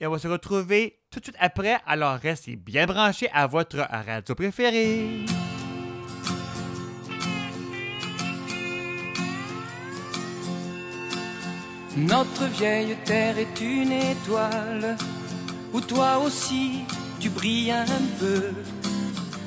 Et 0.00 0.06
on 0.06 0.10
va 0.10 0.18
se 0.18 0.28
retrouver 0.28 0.98
tout 1.10 1.20
de 1.20 1.24
suite 1.26 1.36
après. 1.38 1.78
Alors, 1.86 2.16
restez 2.16 2.56
bien 2.56 2.86
branchés 2.86 3.30
à 3.32 3.46
votre 3.46 3.78
radio 3.78 4.34
préférée. 4.34 5.24
Notre 11.96 12.46
vieille 12.46 12.96
terre 13.04 13.38
est 13.38 13.60
une 13.60 13.92
étoile 13.92 14.96
où 15.72 15.80
toi 15.80 16.18
aussi 16.18 16.84
tu 17.20 17.30
brilles 17.30 17.70
un 17.70 17.84
peu. 18.18 18.50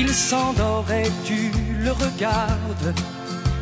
Il 0.00 0.14
s'endort 0.14 0.88
et 0.92 1.10
tu 1.24 1.50
le 1.84 1.90
regardes. 1.90 2.90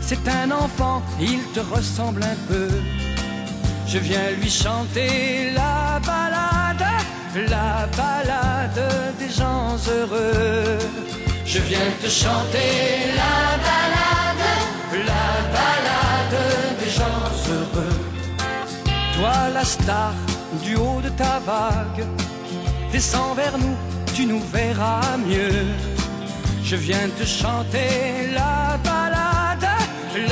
C'est 0.03 0.29
un 0.29 0.51
enfant, 0.51 1.01
il 1.19 1.41
te 1.55 1.61
ressemble 1.61 2.23
un 2.23 2.39
peu. 2.47 2.69
Je 3.87 3.99
viens 3.99 4.29
lui 4.39 4.51
chanter 4.51 5.51
la 5.55 5.99
balade, 6.11 6.87
la 7.55 7.89
balade 7.97 8.83
des 9.19 9.33
gens 9.41 9.77
heureux. 9.95 10.79
Je 11.47 11.59
viens 11.69 11.91
te 12.03 12.09
chanter 12.23 12.69
la 13.23 13.39
balade, 13.69 14.47
la 15.13 15.29
balade 15.57 16.39
des 16.81 16.91
gens 16.99 17.29
heureux. 17.55 17.99
Toi 19.17 19.37
la 19.55 19.65
star 19.65 20.13
du 20.63 20.77
haut 20.77 21.01
de 21.03 21.09
ta 21.09 21.39
vague, 21.39 22.05
descends 22.93 23.33
vers 23.33 23.57
nous, 23.57 23.77
tu 24.15 24.27
nous 24.27 24.43
verras 24.53 25.17
mieux. 25.17 25.96
Je 26.69 26.75
viens 26.75 27.09
te 27.17 27.25
chanter 27.25 28.33
la 28.35 28.77
balade, 28.83 29.69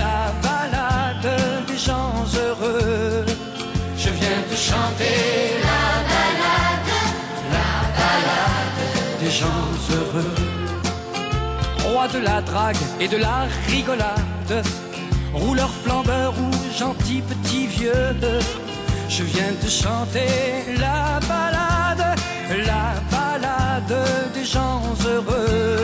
la 0.02 0.32
balade 0.42 1.30
des 1.68 1.78
gens 1.78 2.12
heureux. 2.36 3.24
Je 3.96 4.10
viens 4.10 4.40
te 4.50 4.56
chanter 4.56 5.16
la 5.68 5.86
balade, 6.12 6.92
la 7.56 7.72
balade 8.00 8.80
des 9.20 9.30
gens 9.30 9.66
heureux. 9.94 10.34
Roi 11.84 12.08
de 12.08 12.18
la 12.18 12.40
drague 12.40 12.84
et 12.98 13.06
de 13.06 13.16
la 13.16 13.46
rigolade, 13.68 14.64
rouleur 15.32 15.70
flambeur 15.84 16.34
ou 16.36 16.50
gentil 16.76 17.22
petit 17.22 17.68
vieux. 17.68 18.10
Je 19.08 19.22
viens 19.22 19.54
te 19.62 19.68
chanter 19.68 20.32
la 20.80 21.20
balade, 21.28 22.18
la 22.66 22.86
balade 23.12 23.96
des 24.34 24.44
gens 24.44 24.82
heureux. 25.06 25.83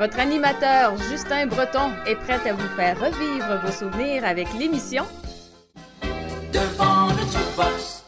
Votre 0.00 0.18
animateur 0.18 0.96
Justin 1.10 1.46
Breton 1.46 1.90
est 2.06 2.16
prêt 2.16 2.40
à 2.48 2.54
vous 2.54 2.68
faire 2.74 2.98
revivre 2.98 3.60
vos 3.62 3.70
souvenirs 3.70 4.24
avec 4.24 4.48
l'émission 4.58 5.04
Devant 6.54 7.08
le 7.08 7.20
jukebox. 7.30 8.02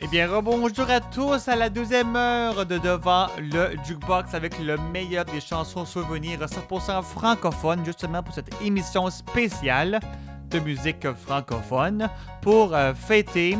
Eh 0.00 0.08
bien, 0.08 0.28
rebonjour 0.28 0.90
à 0.90 0.98
tous 1.00 1.46
à 1.46 1.54
la 1.54 1.70
deuxième 1.70 2.16
heure 2.16 2.66
de 2.66 2.78
Devant 2.78 3.28
le 3.38 3.76
Jukebox 3.86 4.34
avec 4.34 4.58
le 4.58 4.76
meilleur 4.92 5.24
des 5.24 5.40
chansons 5.40 5.86
souvenirs 5.86 6.40
100% 6.40 7.04
francophones, 7.04 7.84
justement 7.84 8.24
pour 8.24 8.34
cette 8.34 8.60
émission 8.60 9.08
spéciale 9.08 10.00
de 10.50 10.58
musique 10.58 11.06
francophone 11.12 12.10
pour 12.42 12.74
euh, 12.74 12.92
fêter 12.92 13.56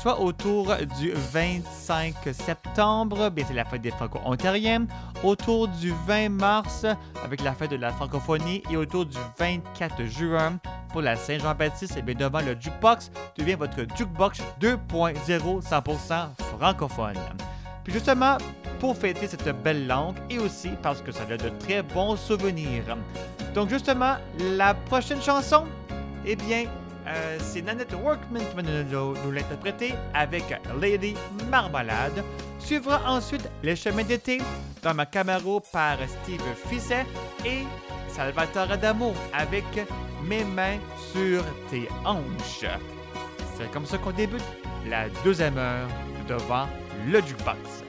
soit 0.00 0.20
autour 0.20 0.74
du 0.98 1.12
25 1.12 2.14
septembre, 2.32 3.30
bien 3.30 3.44
c'est 3.46 3.54
la 3.54 3.64
fête 3.64 3.82
des 3.82 3.90
Franco-Ontariens, 3.90 4.86
autour 5.22 5.68
du 5.68 5.92
20 6.06 6.28
mars 6.30 6.86
avec 7.24 7.42
la 7.42 7.52
fête 7.52 7.70
de 7.70 7.76
la 7.76 7.92
francophonie 7.92 8.62
et 8.70 8.76
autour 8.76 9.06
du 9.06 9.18
24 9.38 10.04
juin 10.04 10.58
pour 10.90 11.02
la 11.02 11.16
Saint-Jean-Baptiste, 11.16 11.96
et 11.96 12.02
bien 12.02 12.14
devant 12.14 12.40
le 12.40 12.56
jukebox 12.58 13.10
devient 13.36 13.54
votre 13.54 13.86
jukebox 13.96 14.42
2.0 14.60 15.62
100% 15.62 16.28
francophone. 16.58 17.18
Puis 17.84 17.92
justement, 17.92 18.38
pour 18.78 18.96
fêter 18.96 19.26
cette 19.26 19.48
belle 19.62 19.86
langue 19.86 20.16
et 20.28 20.38
aussi 20.38 20.70
parce 20.82 21.00
que 21.00 21.12
ça 21.12 21.22
a 21.22 21.36
de 21.36 21.48
très 21.60 21.82
bons 21.82 22.16
souvenirs. 22.16 22.96
Donc 23.54 23.68
justement, 23.68 24.16
la 24.56 24.74
prochaine 24.74 25.20
chanson, 25.20 25.64
eh 26.24 26.36
bien, 26.36 26.64
euh, 27.06 27.38
c'est 27.40 27.62
Nanette 27.62 27.94
Workman 27.94 28.42
qui 28.48 28.56
va 28.56 28.62
nous, 28.62 29.30
l'interpréter 29.30 29.94
avec 30.14 30.44
Lady 30.80 31.14
Marmalade. 31.50 32.22
Suivra 32.58 33.00
ensuite 33.06 33.48
Les 33.62 33.74
chemins 33.76 34.04
d'été 34.04 34.38
dans 34.82 34.94
ma 34.94 35.06
Camaro 35.06 35.60
par 35.60 35.98
Steve 36.22 36.40
Fisset 36.68 37.06
et 37.44 37.64
Salvatore 38.08 38.70
Adamo 38.72 39.14
avec 39.32 39.64
Mes 40.24 40.44
mains 40.44 40.78
sur 41.12 41.42
tes 41.70 41.88
hanches. 42.04 42.66
C'est 43.56 43.70
comme 43.72 43.86
ça 43.86 43.98
qu'on 43.98 44.12
débute 44.12 44.44
la 44.88 45.08
deuxième 45.24 45.58
heure 45.58 45.88
devant 46.28 46.66
le 47.06 47.20
jukebox. 47.20 47.82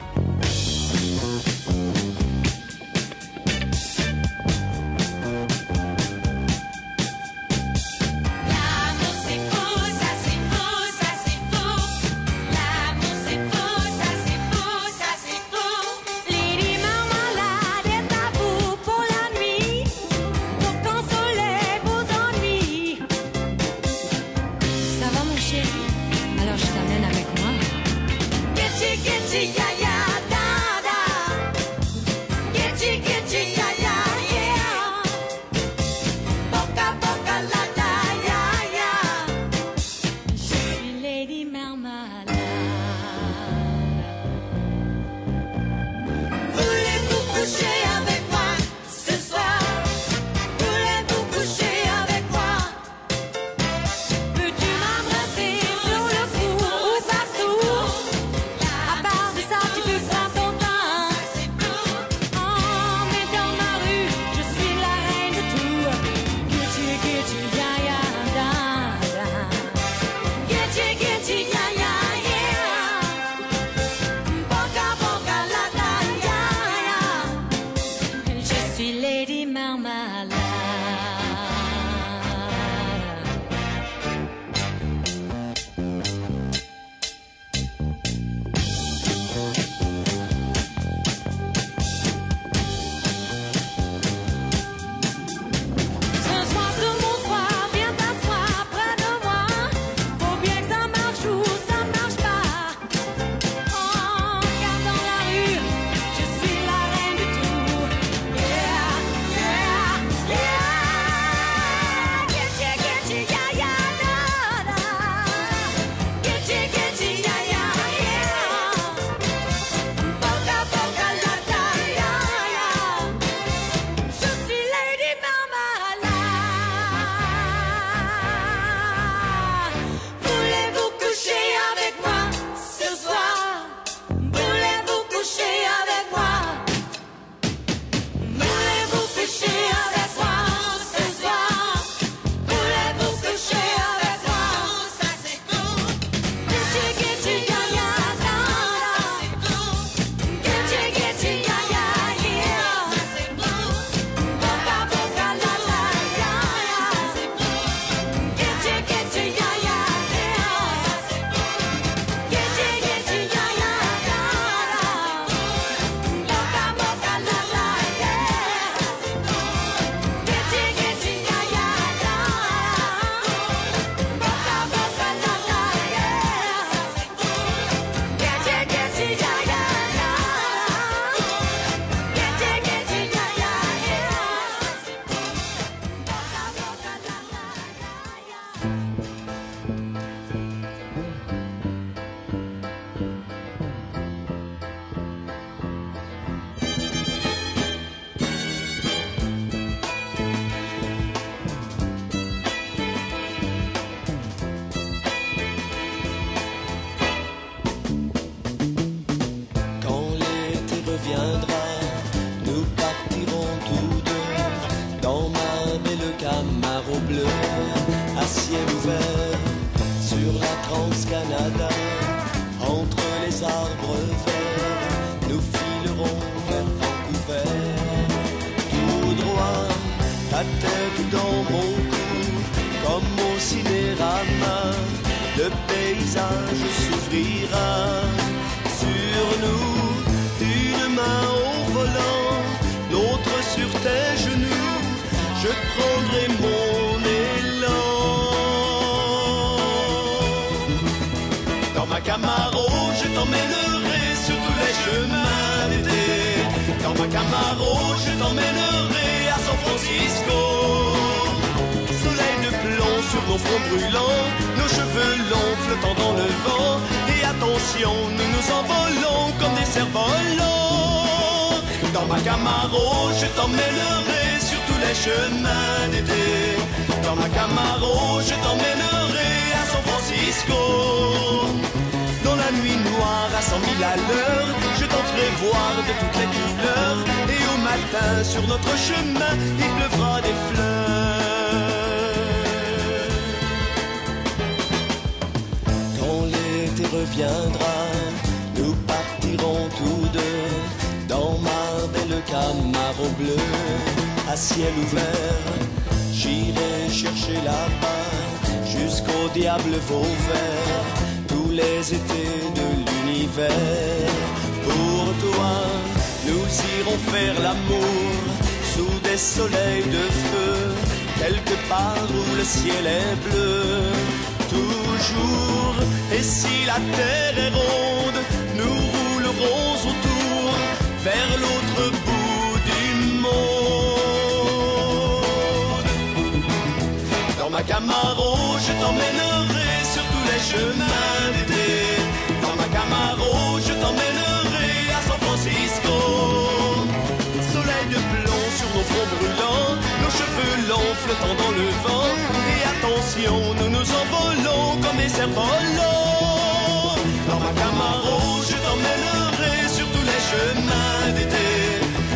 Et 351.66 352.64
attention, 352.74 353.36
nous 353.60 353.70
nous 353.70 353.88
envolons 354.02 354.82
comme 354.82 354.98
des 354.98 355.10
cerfs-volants. 355.10 356.96
Dans 357.30 357.40
ma 357.40 357.52
Camaro, 357.60 358.18
je 358.50 358.58
t'emmènerai 358.64 359.56
sur 359.70 359.88
tous 359.94 360.06
les 360.12 360.22
chemins 360.32 361.14
d'été. 361.16 361.48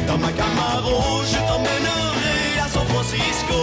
Dans 0.07 0.17
ma 0.17 0.31
Camaro, 0.39 1.23
je 1.31 1.39
t'emmènerai 1.47 2.39
à 2.63 2.67
San 2.67 2.85
Francisco. 2.87 3.61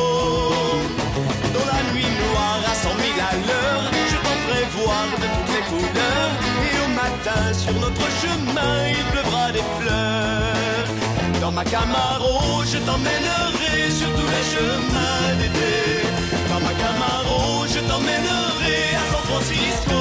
Dans 1.55 1.67
la 1.73 1.81
nuit 1.93 2.13
noire 2.23 2.63
à 2.73 2.75
cent 2.83 2.95
mille 3.03 3.21
à 3.31 3.35
l'heure, 3.47 3.85
je 4.11 4.17
t'en 4.25 4.37
ferai 4.45 4.65
voir 4.79 5.07
de 5.23 5.27
toutes 5.35 5.53
les 5.57 5.65
couleurs. 5.73 6.33
Et 6.69 6.75
au 6.85 6.89
matin, 7.03 7.43
sur 7.53 7.75
notre 7.75 8.07
chemin, 8.23 8.75
il 8.89 9.05
pleuvra 9.13 9.53
des 9.53 9.65
fleurs. 9.79 10.84
Dans 11.45 11.53
ma 11.53 11.63
Camaro, 11.63 12.65
je 12.65 12.79
t'emmènerai 12.79 13.91
sur 13.91 14.09
tous 14.17 14.29
les 14.35 14.47
chemins 14.55 15.37
d'été. 15.39 15.75
Dans 16.49 16.61
ma 16.67 16.73
Camaro, 16.73 17.67
je 17.69 17.81
t'emmènerai 17.81 18.79
à 18.97 19.05
San 19.13 19.23
Francisco. 19.29 20.01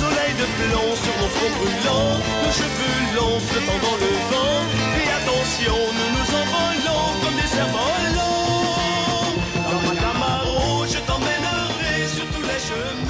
Soleil 0.00 0.32
de 0.36 0.46
plomb 0.58 0.90
sur 1.02 1.14
nos 1.20 1.30
fronts 1.34 1.54
brûlants, 1.56 2.16
nos 2.44 2.52
cheveux 2.60 2.98
longs 3.16 3.40
flottant 3.48 3.80
dans 3.86 3.96
le 4.04 4.12
vent. 4.30 4.60
Et 5.00 5.08
attention, 5.18 5.76
nous 5.96 6.10
nous 6.16 6.28
envolons 6.42 7.06
comme 7.22 7.36
des 7.40 7.48
cerfs-volants. 7.54 9.32
Dans 9.70 9.82
ma 9.88 9.94
Camaro, 9.98 10.84
je 10.92 11.00
t'emmènerai 11.08 11.94
sur 12.14 12.26
tous 12.34 12.42
les 12.42 12.60
chemins 12.68 13.09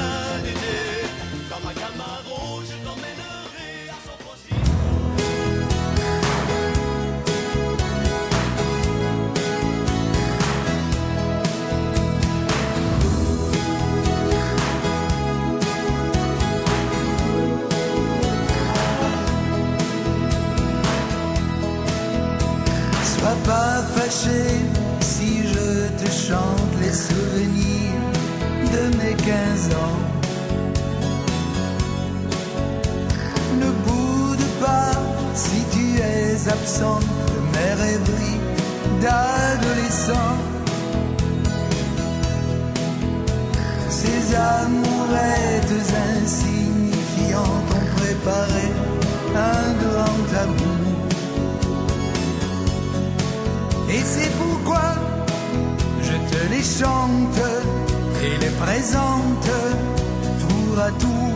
si 24.11 25.47
je 25.47 25.87
te 26.03 26.11
chante 26.11 26.73
les 26.81 26.93
souvenirs 26.93 28.11
de 28.73 28.97
mes 28.97 29.15
15 29.15 29.71
ans. 29.75 30.01
Ne 33.61 33.71
boude 33.87 34.47
pas 34.61 34.91
si 35.35 35.63
tu 35.71 36.01
es 36.01 36.49
absent 36.49 36.99
de 36.99 37.39
mes 37.55 37.73
rêveries 37.83 38.41
d'adolescent. 39.01 40.35
Ces 43.91 44.35
amourettes 44.35 45.85
insignifiantes 46.17 47.71
ont 47.79 47.97
préparé 48.01 48.67
un 49.37 49.73
grand 49.85 50.43
amour. 50.43 50.90
Et 53.93 54.03
c'est 54.05 54.31
pourquoi 54.39 54.95
je 56.03 56.13
te 56.31 56.41
les 56.53 56.63
chante 56.63 57.41
et 58.23 58.39
les 58.39 58.55
présente 58.65 59.51
tour 60.43 60.79
à 60.79 60.91
tour. 60.93 61.35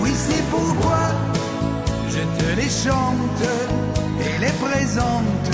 Oui, 0.00 0.10
c'est 0.14 0.44
pourquoi 0.50 1.04
je 2.08 2.22
te 2.38 2.48
les 2.60 2.68
chante 2.68 3.44
et 4.20 4.38
les 4.40 4.54
présente 4.66 5.50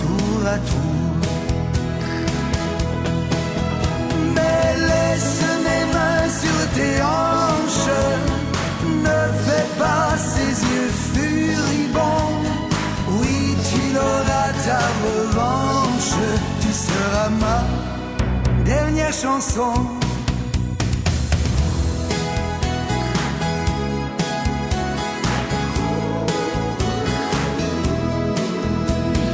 tour 0.00 0.46
à 0.46 0.58
tour. 0.58 1.04
Mais 4.34 4.76
laisse 4.90 5.40
mes 5.66 5.84
mains 5.94 6.28
sur 6.40 6.58
tes 6.76 7.02
hanches, 7.02 7.33
chanson. 19.22 19.72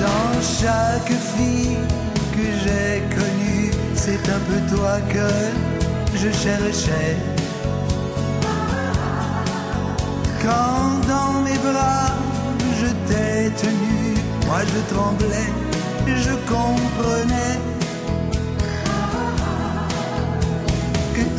Dans 0.00 0.40
chaque 0.60 1.12
fille 1.34 1.78
que 2.34 2.46
j'ai 2.62 3.02
connue, 3.14 3.70
c'est 3.94 4.28
un 4.28 4.40
peu 4.48 4.76
toi 4.76 4.98
que 5.12 5.28
je 6.16 6.30
cherchais. 6.30 7.16
Quand 10.42 10.90
dans 11.08 11.40
mes 11.42 11.58
bras 11.58 12.12
je 12.80 12.88
t'ai 13.08 13.50
tenu, 13.62 14.14
moi 14.46 14.60
je 14.72 14.94
tremblais, 14.94 15.50
je 16.06 16.34
comprenais 16.52 17.79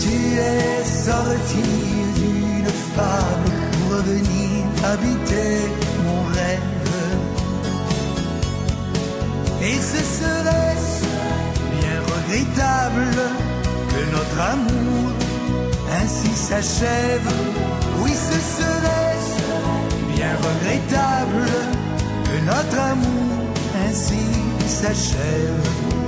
es 0.09 0.83
sorti 0.83 1.63
d'une 2.15 2.71
fable 2.95 3.51
pour 3.71 3.97
revenir 3.97 4.65
habiter 4.83 5.53
mon 6.05 6.23
rêve. 6.33 6.61
Et 9.61 9.77
ce 9.91 10.01
serait 10.19 10.81
bien 11.79 11.97
regrettable 12.13 13.11
que 13.91 14.01
notre 14.15 14.39
amour 14.53 15.11
ainsi 16.01 16.33
s'achève. 16.35 17.31
Oui, 18.01 18.11
ce 18.11 18.39
serait 18.57 19.11
bien 20.15 20.33
regrettable 20.47 21.47
que 22.25 22.45
notre 22.45 22.79
amour 22.79 23.53
ainsi 23.87 24.25
s'achève. 24.67 26.00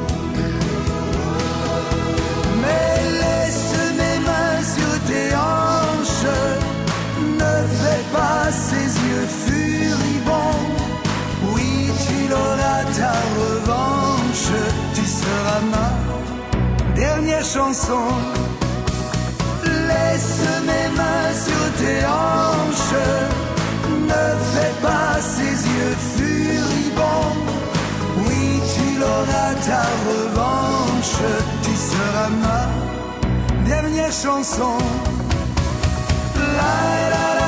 Ma 17.44 17.50
dernière 17.50 17.66
chanson. 17.66 18.04
Laisse 19.66 20.42
mes 20.66 20.88
mains 20.98 21.34
sur 21.46 21.66
tes 21.80 22.00
hanches, 22.06 23.04
ne 24.12 24.26
fais 24.52 24.74
pas 24.82 25.14
ces 25.22 25.56
yeux 25.76 25.96
furibonds. 26.16 27.36
Oui, 28.28 28.62
tu 28.74 29.00
l'auras 29.00 29.54
ta 29.66 29.84
revanche, 30.10 31.18
tu 31.64 31.74
seras 31.76 32.30
ma 32.30 32.64
dernière 33.66 34.12
chanson. 34.12 34.78
La 36.36 36.76
la 37.14 37.28
la 37.40 37.43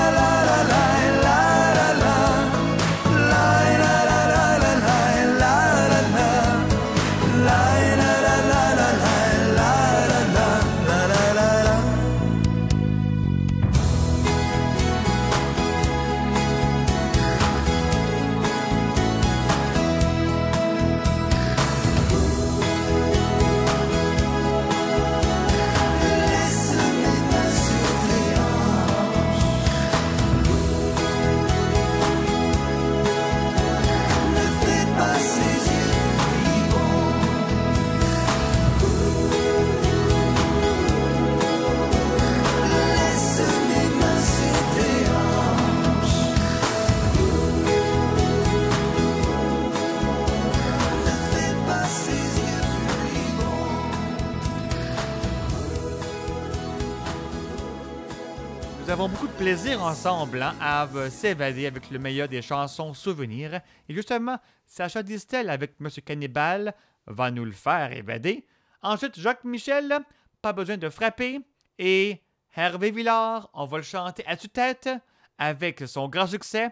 plaisir 59.38 59.84
ensemble 59.84 60.42
hein, 60.42 60.56
à 60.62 60.88
s'évader 61.10 61.66
avec 61.66 61.90
le 61.92 62.00
meilleur 62.00 62.28
des 62.28 62.42
chansons 62.42 62.94
souvenirs. 62.94 63.60
Et 63.90 63.94
justement, 63.94 64.38
Sacha 64.66 65.04
Distel 65.04 65.50
avec 65.50 65.80
Monsieur 65.80 66.02
Cannibal 66.02 66.74
va 67.08 67.32
nous 67.32 67.46
le 67.46 67.52
faire 67.52 67.92
évader. 67.92 68.46
Ensuite, 68.82 69.20
Jacques 69.20 69.44
Michel, 69.44 70.00
pas 70.42 70.54
besoin 70.54 70.78
de 70.78 70.90
frapper. 70.90 71.42
Et 71.78 72.22
Hervé 72.56 72.92
Villard, 72.92 73.50
on 73.54 73.66
va 73.66 73.78
le 73.78 73.84
chanter 73.84 74.26
à 74.26 74.38
tue-tête 74.38 74.90
avec 75.38 75.84
son 75.88 76.08
grand 76.08 76.28
succès, 76.28 76.70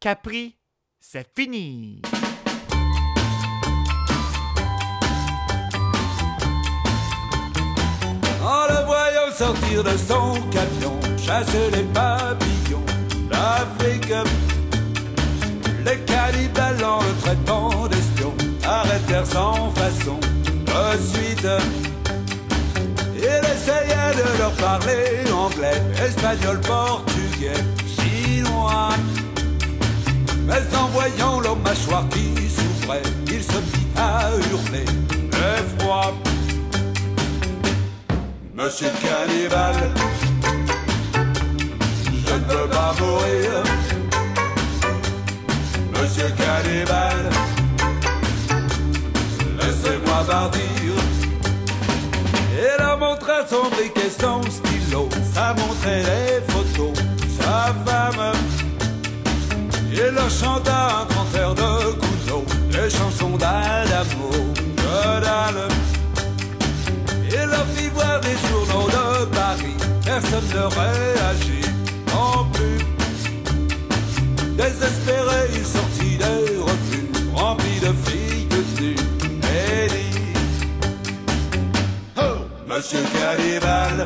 Capri, 0.00 0.56
c'est 1.00 1.28
fini. 1.36 2.02
En 8.42 8.66
le 8.66 8.86
voyant 8.86 9.30
sortir 9.32 9.84
de 9.84 9.96
son 9.96 10.34
camion, 10.50 10.98
chasser 11.28 11.70
les 11.76 11.86
papillons 12.00 12.86
d'Afrique. 13.30 14.14
Les 15.84 15.98
cannibales 16.10 16.84
en 16.84 17.00
le 17.00 17.14
traitant 17.22 17.86
d'espion 17.86 18.32
arrêtèrent 18.64 19.26
sans 19.26 19.70
façon 19.80 20.18
de 20.20 20.82
suite. 21.12 21.48
Il 23.16 23.40
essayait 23.54 24.14
de 24.22 24.38
leur 24.38 24.52
parler 24.52 25.04
anglais, 25.44 25.80
espagnol, 26.06 26.60
portugais, 26.60 27.62
chinois. 27.94 28.94
Mais 30.46 30.64
en 30.82 30.86
voyant 30.96 31.40
leur 31.40 31.56
mâchoire 31.56 32.06
qui 32.08 32.48
souffrait, 32.48 33.02
il 33.26 33.42
se 33.42 33.58
mit 33.70 33.88
à 33.96 34.30
hurler 34.50 34.86
d'effroi. 35.32 36.14
Monsieur 38.54 38.90
Cannibal, 39.02 39.76
je 42.28 42.34
ne 42.34 42.40
veux 42.40 42.68
pas 42.68 42.94
mourir. 43.00 43.50
Monsieur 45.92 46.30
Cannibal, 46.38 47.18
laissez-moi 49.60 50.24
partir. 50.26 50.92
Il 52.60 52.82
a 52.82 52.96
montré 52.96 53.32
son 53.48 53.68
briquet, 53.70 54.10
son 54.10 54.42
stylo, 54.42 55.08
ça 55.32 55.54
montrait 55.54 56.02
les 56.02 56.52
photos, 56.52 56.98
sa 57.38 57.74
femme. 57.86 58.32
Il 59.90 60.14
leur 60.14 60.30
chanta 60.30 61.06
un 61.10 61.38
air 61.38 61.54
de 61.54 61.92
Gounod, 62.00 62.46
les 62.72 62.90
chansons 62.90 63.36
d'Adamo, 63.36 64.30
que 64.76 65.20
dalle. 65.24 65.68
Il 67.30 67.46
leur 67.48 67.66
fit 67.74 67.88
voir 67.94 68.20
des 68.20 68.36
journaux 68.48 68.88
de 68.88 69.24
Paris, 69.26 69.76
personne 70.04 70.48
ne 70.54 70.64
réagit 70.80 71.67
Désespéré, 74.68 75.48
il 75.54 75.64
sortit 75.64 76.18
des 76.18 76.58
revues, 76.58 77.08
remplis 77.34 77.80
de 77.80 77.92
filles 78.04 78.46
nues 78.80 78.96
et 79.42 79.88
dit 79.88 80.34
Oh, 82.18 82.44
Monsieur 82.68 83.00
Cannibal, 83.14 84.04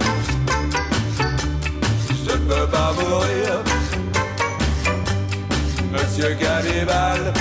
je 2.08 2.32
ne 2.32 2.36
peux 2.36 2.66
pas 2.68 2.92
mourir. 2.92 3.64
Monsieur 5.92 6.36
Cannibal, 6.36 7.32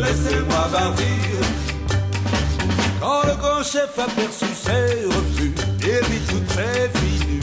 laissez-moi 0.00 0.68
partir. 0.72 1.36
Quand 2.98 3.26
le 3.26 3.34
grand 3.36 3.62
chef 3.62 3.98
aperçut 3.98 4.54
ses 4.54 5.04
refus, 5.04 5.52
il 5.80 6.08
vit 6.10 6.24
toutes 6.30 6.50
ses 6.50 6.98
filles 6.98 7.26
nues, 7.28 7.40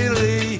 il 0.00 0.12
rit. 0.12 0.55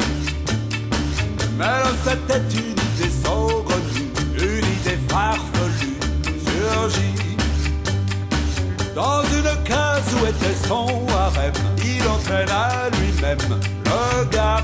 Dans 1.58 1.96
sa 2.04 2.16
tête 2.28 2.52
une 2.52 2.72
idée 2.72 3.12
saugrenue, 3.24 4.10
une 4.34 4.58
idée 4.58 4.98
farfelue 5.08 5.96
surgit. 6.44 7.14
Dans 8.94 9.22
une 9.22 9.64
case 9.64 10.14
où 10.14 10.26
était 10.26 10.66
son 10.68 10.86
harem, 11.08 11.52
il 11.82 12.06
entraîna 12.08 12.90
lui-même 13.00 13.38
le 13.84 14.24
gars 14.26 14.62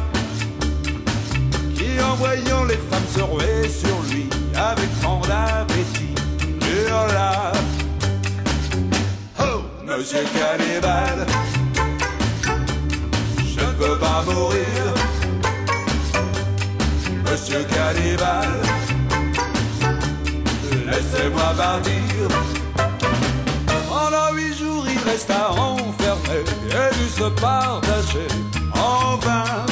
qui, 1.74 2.00
en 2.02 2.14
voyant 2.16 2.64
les 2.64 2.76
femmes 2.76 3.08
se 3.14 3.22
ruer 3.22 3.68
sur 3.68 4.02
lui, 4.10 4.28
avec 4.54 4.90
tant 5.00 5.20
d'appétit, 5.20 6.14
hurla. 6.60 7.52
Oh, 9.40 9.62
monsieur 9.86 10.24
Cannibal, 10.34 11.26
Laissez-moi 20.86 21.54
partir. 21.56 22.28
Pendant 23.88 24.34
huit 24.34 24.56
jours, 24.58 24.84
il 24.88 24.98
resta 25.08 25.50
enfermé 25.52 26.40
et 26.70 26.94
dut 26.94 27.10
se 27.10 27.28
partager 27.40 28.26
en 28.74 29.16
vain. 29.16 29.71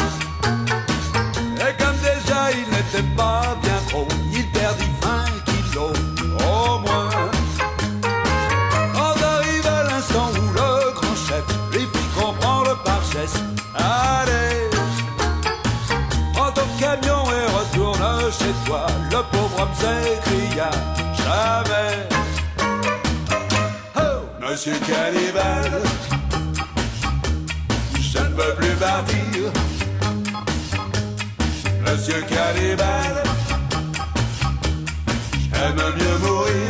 yeux 32.11 32.24
qui. 32.28 32.35
J'aime 35.53 35.77
mieux 35.77 36.19
mourir. 36.19 36.69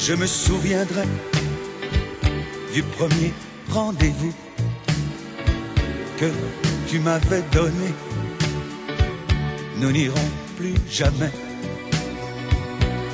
je 0.00 0.14
me 0.14 0.26
souviendrai 0.26 1.04
du 2.72 2.82
premier 2.82 3.32
rendez-vous 3.68 4.32
que 6.18 6.30
tu 6.88 6.98
m'avais 7.00 7.42
donné. 7.52 7.94
Nous 9.76 9.92
n'irons 9.92 10.30
plus 10.56 10.74
jamais 10.90 11.30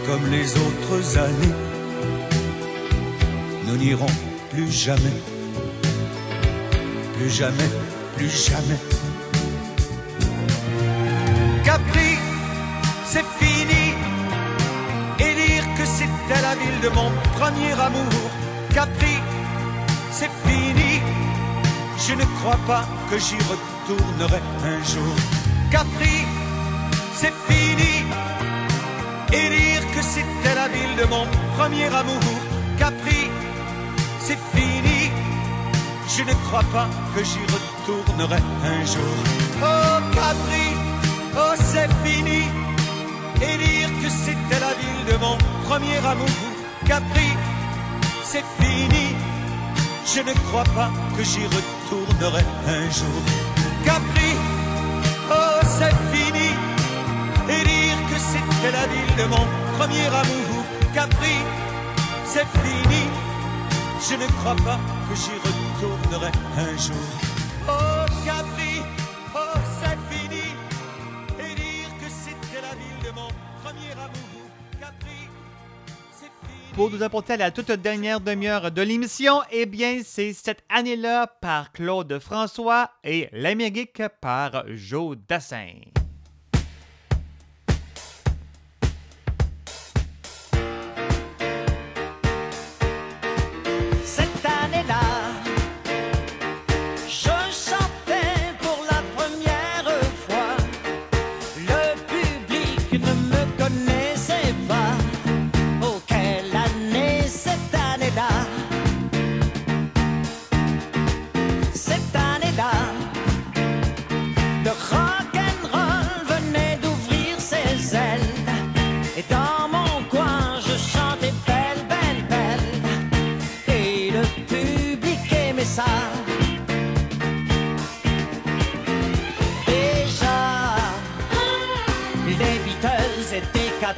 comme 0.06 0.30
les 0.30 0.48
autres 0.52 1.18
années. 1.18 1.56
Nous 3.66 3.76
n'irons 3.76 4.14
plus 4.50 4.70
jamais, 4.70 5.18
plus 7.18 7.30
jamais, 7.30 7.70
plus 8.16 8.30
jamais. 8.30 8.80
Capri, 11.64 12.10
c'est 13.06 13.24
fini. 13.38 13.55
C'était 16.28 16.42
la 16.42 16.56
ville 16.56 16.80
de 16.82 16.88
mon 16.88 17.10
premier 17.38 17.72
amour. 17.72 18.30
Capri, 18.74 19.16
c'est 20.10 20.30
fini. 20.44 21.00
Je 21.98 22.14
ne 22.14 22.24
crois 22.38 22.58
pas 22.66 22.84
que 23.08 23.16
j'y 23.16 23.36
retournerai 23.36 24.40
un 24.64 24.82
jour. 24.92 25.14
Capri, 25.70 26.26
c'est 27.14 27.32
fini. 27.48 28.04
Et 29.32 29.48
dire 29.50 29.86
que 29.94 30.02
c'était 30.02 30.54
la 30.56 30.66
ville 30.66 30.96
de 31.00 31.04
mon 31.04 31.26
premier 31.56 31.86
amour. 31.94 32.26
Capri, 32.76 33.30
c'est 34.18 34.38
fini. 34.52 35.10
Je 36.08 36.22
ne 36.24 36.34
crois 36.46 36.66
pas 36.72 36.88
que 37.14 37.22
j'y 37.22 37.44
retournerai 37.54 38.40
un 38.64 38.84
jour. 38.84 39.16
Oh 39.62 39.98
Capri, 40.12 40.74
oh 41.36 41.54
c'est 41.56 41.88
fini. 42.04 42.65
Et 43.42 43.56
dire 43.58 43.90
que 44.02 44.08
c'était 44.08 44.60
la 44.60 44.72
ville 44.80 45.04
de 45.12 45.16
mon 45.18 45.36
premier 45.66 45.98
amour. 45.98 46.36
Capri, 46.86 47.30
c'est 48.24 48.44
fini. 48.60 49.14
Je 50.14 50.20
ne 50.20 50.32
crois 50.48 50.64
pas 50.74 50.90
que 51.16 51.22
j'y 51.22 51.44
retournerai 51.44 52.44
un 52.68 52.90
jour. 52.90 53.22
Capri, 53.84 54.32
oh 55.30 55.60
c'est 55.78 55.96
fini. 56.12 56.50
Et 57.48 57.62
dire 57.64 57.98
que 58.10 58.18
c'était 58.30 58.72
la 58.72 58.86
ville 58.92 59.16
de 59.18 59.26
mon 59.34 59.44
premier 59.76 60.06
amour. 60.06 60.64
Capri, 60.94 61.36
c'est 62.24 62.48
fini. 62.62 63.02
Je 64.08 64.14
ne 64.14 64.26
crois 64.38 64.56
pas 64.56 64.78
que 65.08 65.14
j'y 65.22 65.36
retournerai 65.46 66.30
un 66.58 66.76
jour. 66.76 67.06
Oh 67.68 68.04
Capri, 68.24 68.65
Pour 76.76 76.90
nous 76.90 77.02
apporter 77.02 77.32
à 77.32 77.36
la 77.38 77.50
toute 77.50 77.70
dernière 77.70 78.20
demi-heure 78.20 78.70
de 78.70 78.82
l'émission, 78.82 79.40
eh 79.50 79.64
bien, 79.64 80.02
c'est 80.04 80.34
cette 80.34 80.62
année-là 80.68 81.26
par 81.26 81.72
Claude 81.72 82.18
François 82.18 82.90
et 83.02 83.30
l'Amérique 83.32 84.02
par 84.20 84.62
Joe 84.68 85.16
Dassin. 85.26 85.72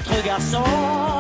Quatre 0.05 0.25
garçons 0.25 1.18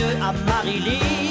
dit 0.00 0.04
adieu 0.04 0.22
à 0.22 0.32
Marilyn 0.46 1.29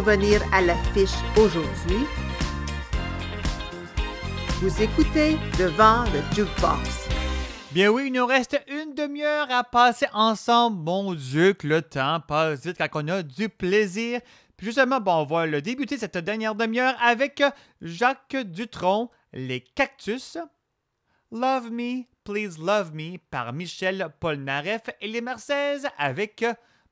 revenir 0.00 0.40
à 0.50 0.62
l'affiche 0.62 1.12
aujourd'hui. 1.36 2.06
Vous 4.62 4.82
écoutez 4.82 5.36
devant 5.58 6.04
le 6.04 6.22
jukebox. 6.34 7.06
Bien 7.72 7.90
oui, 7.90 8.04
il 8.06 8.12
nous 8.14 8.24
reste 8.24 8.58
une 8.68 8.94
demi-heure 8.94 9.50
à 9.50 9.62
passer 9.62 10.06
ensemble. 10.14 10.82
Mon 10.82 11.12
Dieu, 11.12 11.52
que 11.52 11.66
le 11.66 11.82
temps 11.82 12.20
passe 12.26 12.64
vite 12.64 12.78
quand 12.78 13.04
on 13.04 13.08
a 13.08 13.22
du 13.22 13.50
plaisir. 13.50 14.22
Puis 14.56 14.68
justement, 14.68 15.00
bon, 15.00 15.16
on 15.16 15.24
va 15.26 15.44
le 15.44 15.60
débuter 15.60 15.98
cette 15.98 16.16
dernière 16.16 16.54
demi-heure 16.54 16.96
avec 17.02 17.42
Jacques 17.82 18.36
Dutronc, 18.36 19.10
Les 19.34 19.60
Cactus, 19.60 20.38
Love 21.30 21.70
Me, 21.70 22.04
Please 22.24 22.58
Love 22.58 22.94
Me 22.94 23.18
par 23.30 23.52
Michel 23.52 24.08
Polnareff 24.18 24.88
et 25.02 25.08
les 25.08 25.20
Marseillaises 25.20 25.88
avec 25.98 26.42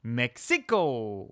Mexico. 0.02 1.30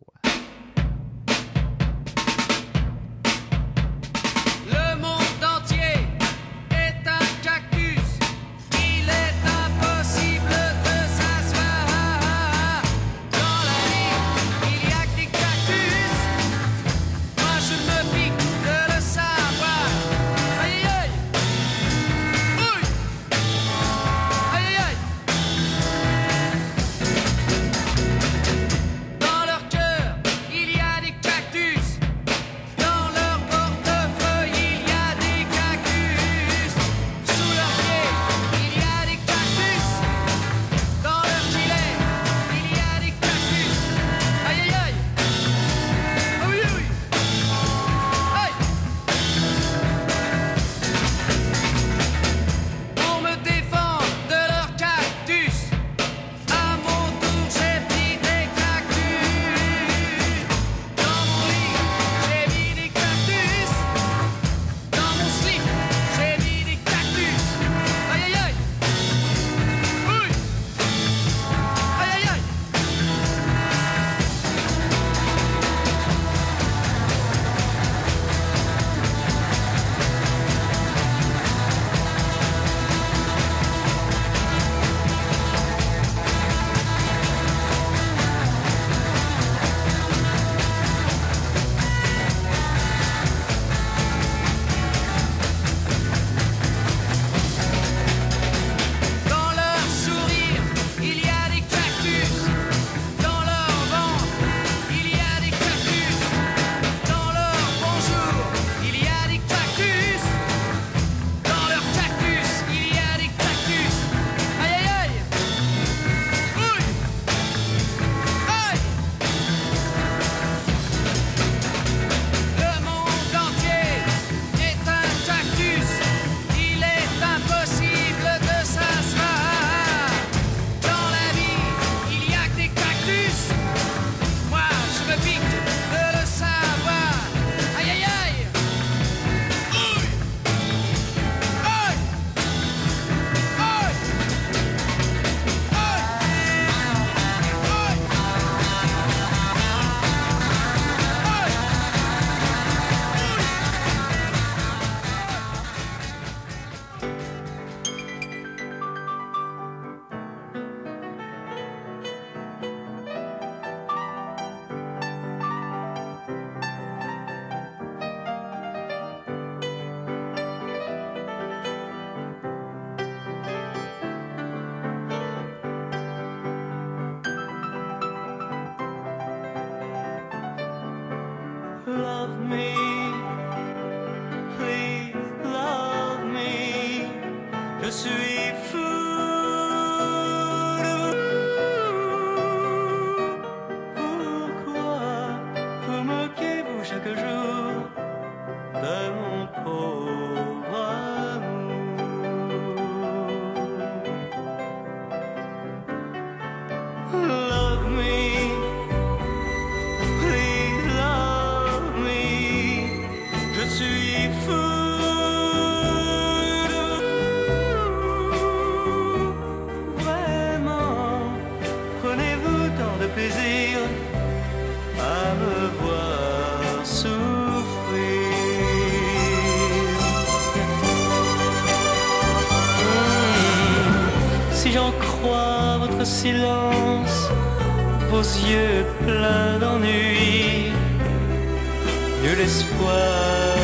nul 242.27 242.41
espoir 242.41 243.57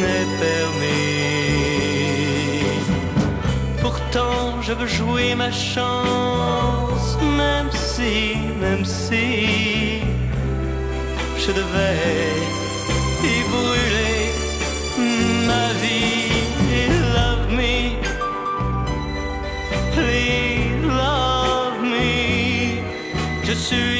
n'est 0.00 0.30
permis. 0.46 1.08
Pourtant, 3.80 4.60
je 4.66 4.72
veux 4.78 4.90
jouer 5.00 5.34
ma 5.34 5.50
chance, 5.50 7.08
même 7.42 7.70
si, 7.72 8.14
même 8.64 8.84
si, 8.84 10.02
je 11.42 11.50
devais 11.60 12.34
y 13.32 13.36
brûler 13.52 14.22
ma 15.50 15.66
vie. 15.82 16.16
Love 17.16 17.46
me, 17.58 17.76
please 19.94 20.82
love 21.02 21.78
me. 21.94 22.10
Je 23.44 23.54
suis 23.66 23.97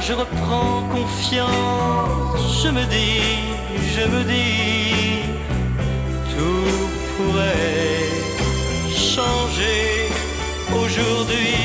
je 0.00 0.12
reprends 0.12 0.82
confiance. 0.92 2.62
Je 2.62 2.68
me 2.68 2.84
dis, 2.84 3.20
je 3.94 4.04
me 4.08 4.22
dis, 4.24 5.22
tout 6.30 6.88
pourrait 7.16 8.08
changer 8.94 10.08
aujourd'hui. 10.72 11.59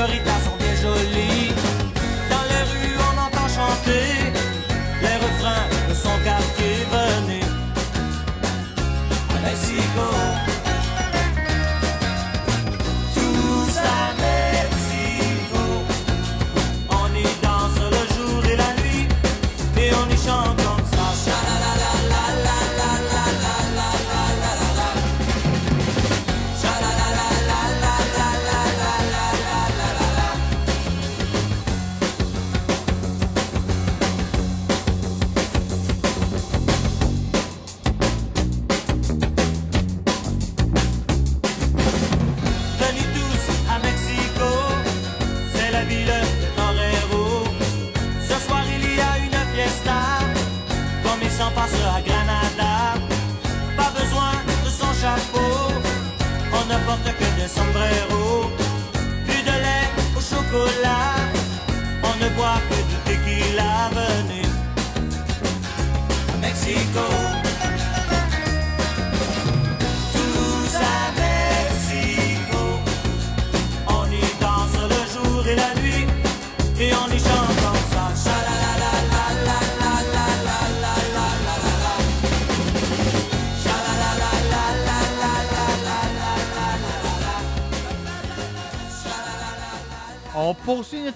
Seigneur, 0.00 0.39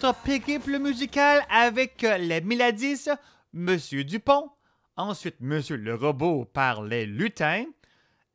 notre 0.04 0.20
périple 0.20 0.78
musical 0.80 1.42
avec 1.48 2.04
euh, 2.04 2.18
les 2.18 2.42
miladis, 2.42 3.06
Monsieur 3.54 4.04
Dupont, 4.04 4.50
ensuite 4.96 5.36
Monsieur 5.40 5.78
le 5.78 5.94
Robot 5.94 6.44
par 6.44 6.82
les 6.82 7.06
Lutins, 7.06 7.64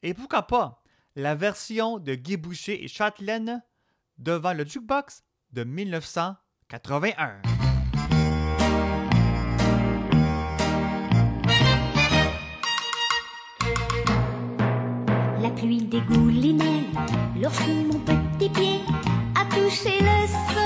et 0.01 0.15
pourquoi 0.15 0.47
pas 0.47 0.81
la 1.15 1.35
version 1.35 1.99
de 1.99 2.15
Guy 2.15 2.37
Boucher 2.37 2.83
et 2.83 2.87
Châtelaine 2.87 3.61
devant 4.17 4.53
le 4.53 4.65
jukebox 4.65 5.23
de 5.51 5.63
1981. 5.63 7.43
La 15.39 15.51
pluie 15.51 15.83
dégoulinait 15.83 16.85
lorsque 17.39 17.67
mon 17.67 17.99
petit 17.99 18.49
pied 18.49 18.79
a 19.35 19.45
touché 19.53 19.99
le 19.99 20.27
sol. 20.27 20.58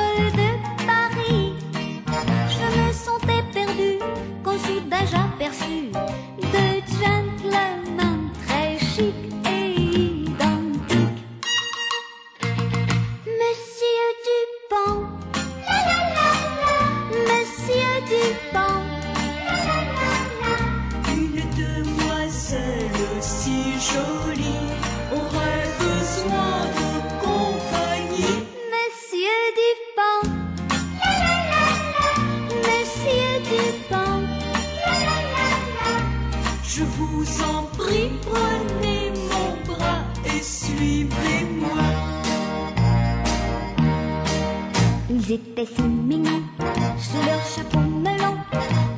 étaient 45.33 45.65
si 45.65 45.81
mignons, 45.81 46.43
sous 46.99 47.25
leur 47.25 47.43
chapeau 47.43 47.79
melon. 47.79 48.35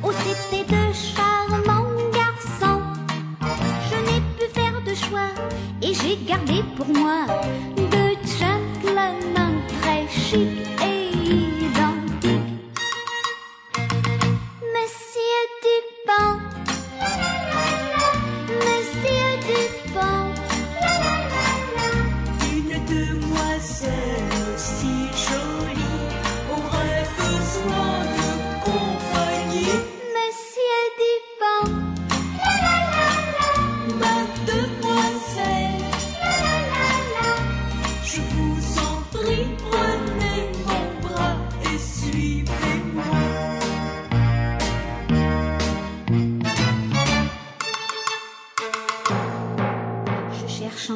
Oh, 0.02 0.10
c'était 0.24 0.64
de 0.64 0.92
charmants 0.92 1.88
garçons. 2.12 2.82
Je 3.88 3.96
n'ai 4.06 4.20
pu 4.36 4.46
faire 4.52 4.82
de 4.86 4.94
choix 4.94 5.30
et 5.80 5.94
j'ai 5.94 6.18
gardé 6.28 6.62
pour 6.76 6.88
moi 6.88 7.24
deux 7.76 8.16
gentlemen 8.38 9.62
très 9.80 10.06
chics. 10.08 10.75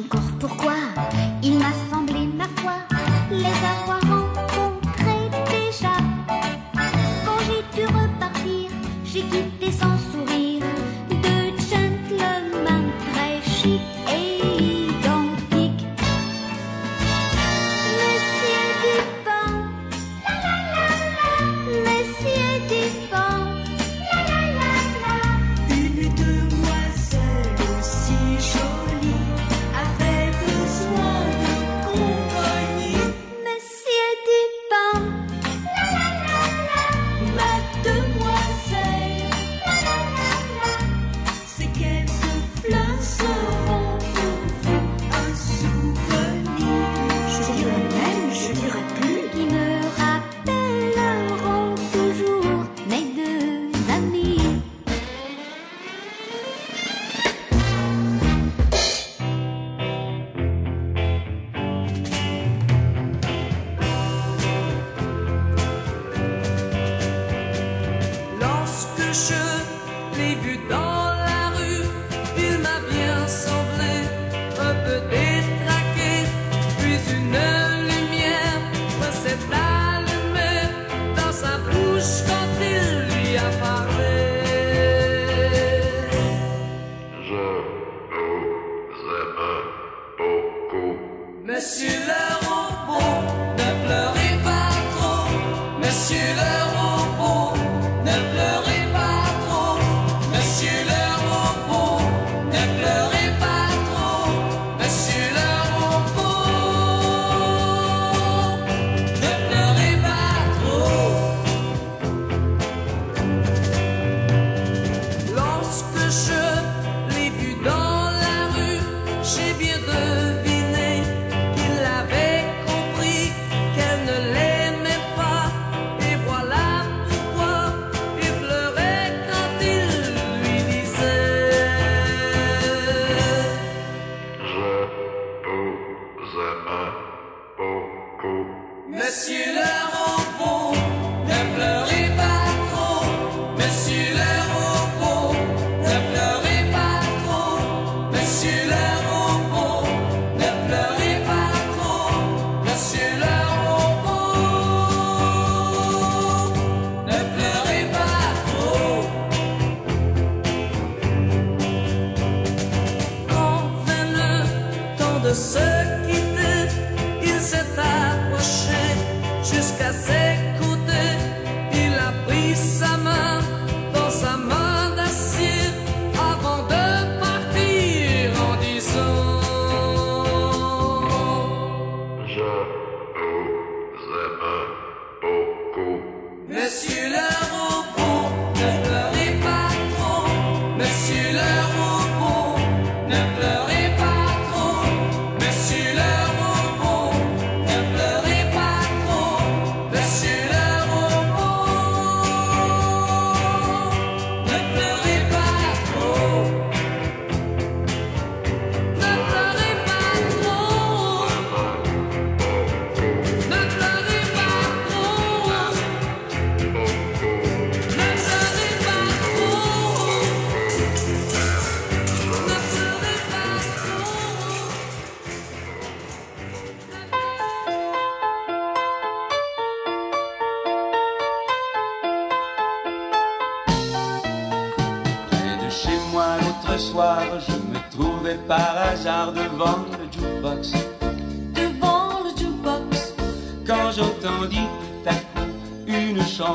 encore. 0.05 0.30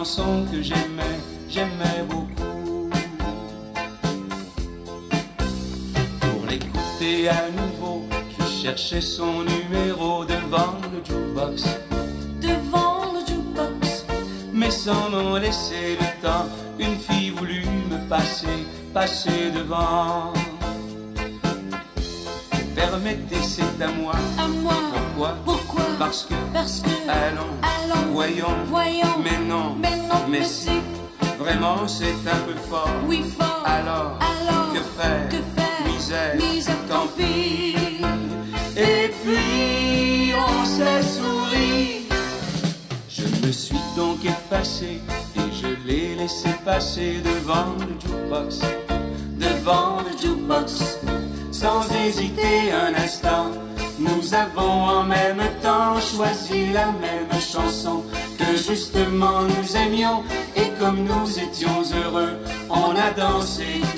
Chanson 0.06 0.46
que 0.50 0.62
j'aimais, 0.62 1.18
j'aimais 1.48 2.04
beaucoup. 2.08 2.90
Pour 6.20 6.46
l'écouter 6.48 7.28
à 7.28 7.50
nouveau, 7.50 8.04
je 8.38 8.44
cherchais 8.62 9.00
son 9.00 9.42
numéro 9.42 10.24
devant 10.24 10.74
le 10.92 10.98
jukebox. 11.04 11.64
devant 12.40 13.12
le 13.14 13.20
jukebox, 13.26 14.06
Mais 14.52 14.70
sans 14.70 15.10
m'en 15.10 15.38
laisser 15.38 15.98
le 16.00 16.22
temps, 16.22 16.46
une 16.78 16.98
fille 16.98 17.30
voulut 17.30 17.66
me 17.90 18.08
passer, 18.08 18.58
passer 18.94 19.50
devant. 19.52 20.32
Permettez, 22.76 23.42
c'est 23.42 23.82
à 23.82 23.88
moi. 23.88 24.14
à 24.38 24.46
moi. 24.46 24.74
Pourquoi? 24.92 25.36
Pourquoi? 25.44 25.82
Parce 25.98 26.22
que, 26.22 26.34
Parce 26.34 26.42
que, 26.42 26.45
mais 30.28 30.42
si, 30.44 30.66
si, 30.66 30.70
vraiment 31.38 31.86
c'est 31.86 32.12
un 32.30 32.40
peu 32.46 32.54
fort. 32.68 32.88
oui 33.06 33.22
fort, 33.38 33.62
Alors, 33.64 34.18
alors, 34.20 34.72
que 34.72 34.80
faire? 35.00 35.28
que 35.28 35.36
faire? 35.60 35.92
Misère, 35.92 36.36
Misère, 36.36 36.76
tant 36.88 37.06
pis. 37.16 37.74
Et 38.76 39.10
puis 39.22 40.32
on 40.36 40.64
s'est 40.64 41.02
souri. 41.02 42.08
Je 43.08 43.46
me 43.46 43.52
suis 43.52 43.80
donc 43.96 44.18
effacé 44.24 45.00
et 45.36 45.52
je 45.52 45.68
l'ai 45.88 46.14
laissé 46.16 46.48
passer 46.64 47.22
devant 47.24 47.74
le 47.80 47.94
jukebox. 48.00 48.60
Devant 49.38 49.98
le 50.06 50.12
jukebox, 50.20 50.98
sans 51.52 51.82
hésiter 52.04 52.72
un 52.72 52.94
instant. 53.02 53.46
Nous 53.98 54.34
avons 54.34 54.82
en 54.98 55.04
même 55.04 55.40
temps 55.62 55.98
choisi 55.98 56.70
la 56.70 56.86
même 57.00 57.32
chanson 57.40 58.02
que 58.38 58.54
justement 58.54 59.40
nous 59.42 59.65
a 63.46 63.95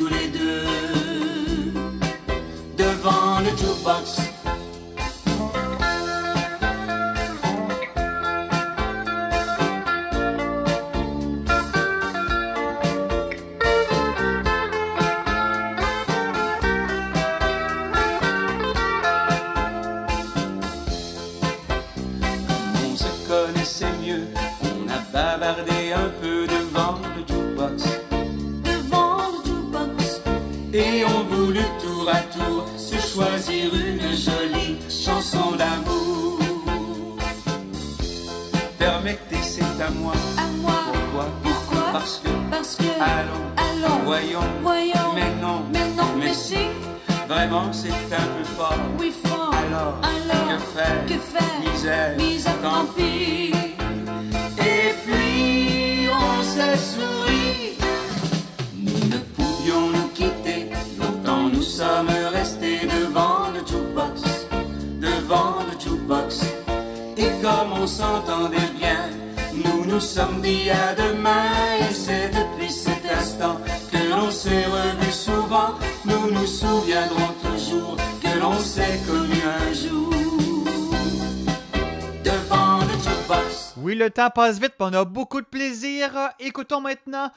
temps 84.29 84.43
passe 84.43 84.61
vite, 84.61 84.75
on 84.81 84.93
a 84.93 85.05
beaucoup 85.05 85.41
de 85.41 85.47
plaisir. 85.47 86.11
Écoutons 86.39 86.81
maintenant 86.81 87.31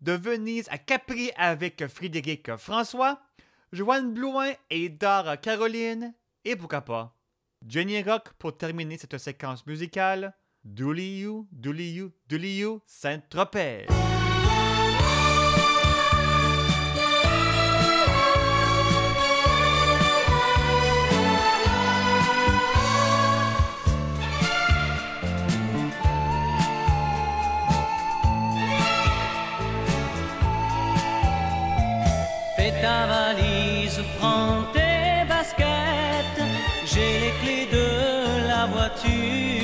de 0.00 0.12
Venise 0.12 0.68
à 0.70 0.78
Capri 0.78 1.30
avec 1.36 1.86
Frédéric 1.88 2.56
François, 2.56 3.20
Joanne 3.72 4.14
Blouin 4.14 4.52
et 4.70 4.88
Dara 4.88 5.36
Caroline, 5.36 6.14
et 6.44 6.56
pourquoi 6.56 6.80
pas 6.80 7.14
Jenny 7.66 8.02
Rock 8.02 8.30
pour 8.38 8.56
terminer 8.56 8.96
cette 8.96 9.18
séquence 9.18 9.66
musicale. 9.66 10.34
Dooley 10.64 11.18
You, 11.18 11.46
Dooley 11.52 12.08
Saint-Tropez. 12.86 13.86
Ta 32.82 33.06
valise, 33.06 34.00
prends 34.18 34.64
tes 34.72 35.24
baskets, 35.28 36.42
j'ai 36.84 37.18
les 37.22 37.34
clés 37.40 37.68
de 37.70 38.48
la 38.48 38.66
voiture. 38.66 39.57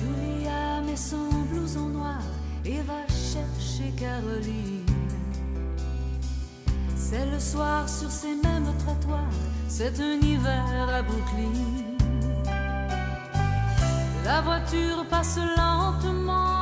Julia 0.00 0.80
met 0.86 0.96
son 0.96 1.28
blouson 1.50 1.88
noir 1.90 2.22
et 2.64 2.80
va 2.80 3.06
chercher 3.08 3.92
Caroline. 3.98 4.86
C'est 6.96 7.26
le 7.26 7.38
soir 7.38 7.88
sur 7.88 8.10
ces 8.10 8.34
mêmes 8.34 8.72
trottoirs, 8.78 9.38
c'est 9.68 10.00
un 10.00 10.18
hiver 10.20 10.88
à 10.88 11.02
Brooklyn. 11.02 11.52
La 14.24 14.40
voiture 14.40 15.04
passe 15.10 15.38
lentement 15.56 16.59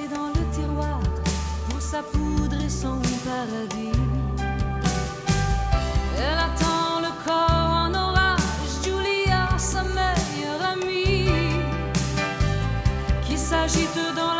dans 0.00 0.28
le 0.28 0.44
tiroir 0.50 1.00
pour 1.68 1.80
sa 1.80 2.02
poudre 2.02 2.56
et 2.64 2.68
son 2.70 2.98
paradis. 3.24 3.92
Elle 6.16 6.38
attend 6.38 7.00
le 7.00 7.12
corps 7.24 7.72
en 7.84 7.94
orage, 7.94 8.40
Julia, 8.82 9.48
sa 9.58 9.82
meilleure 9.82 10.62
amie, 10.72 11.28
qui 13.26 13.36
s'agite 13.36 13.98
dans 14.16 14.31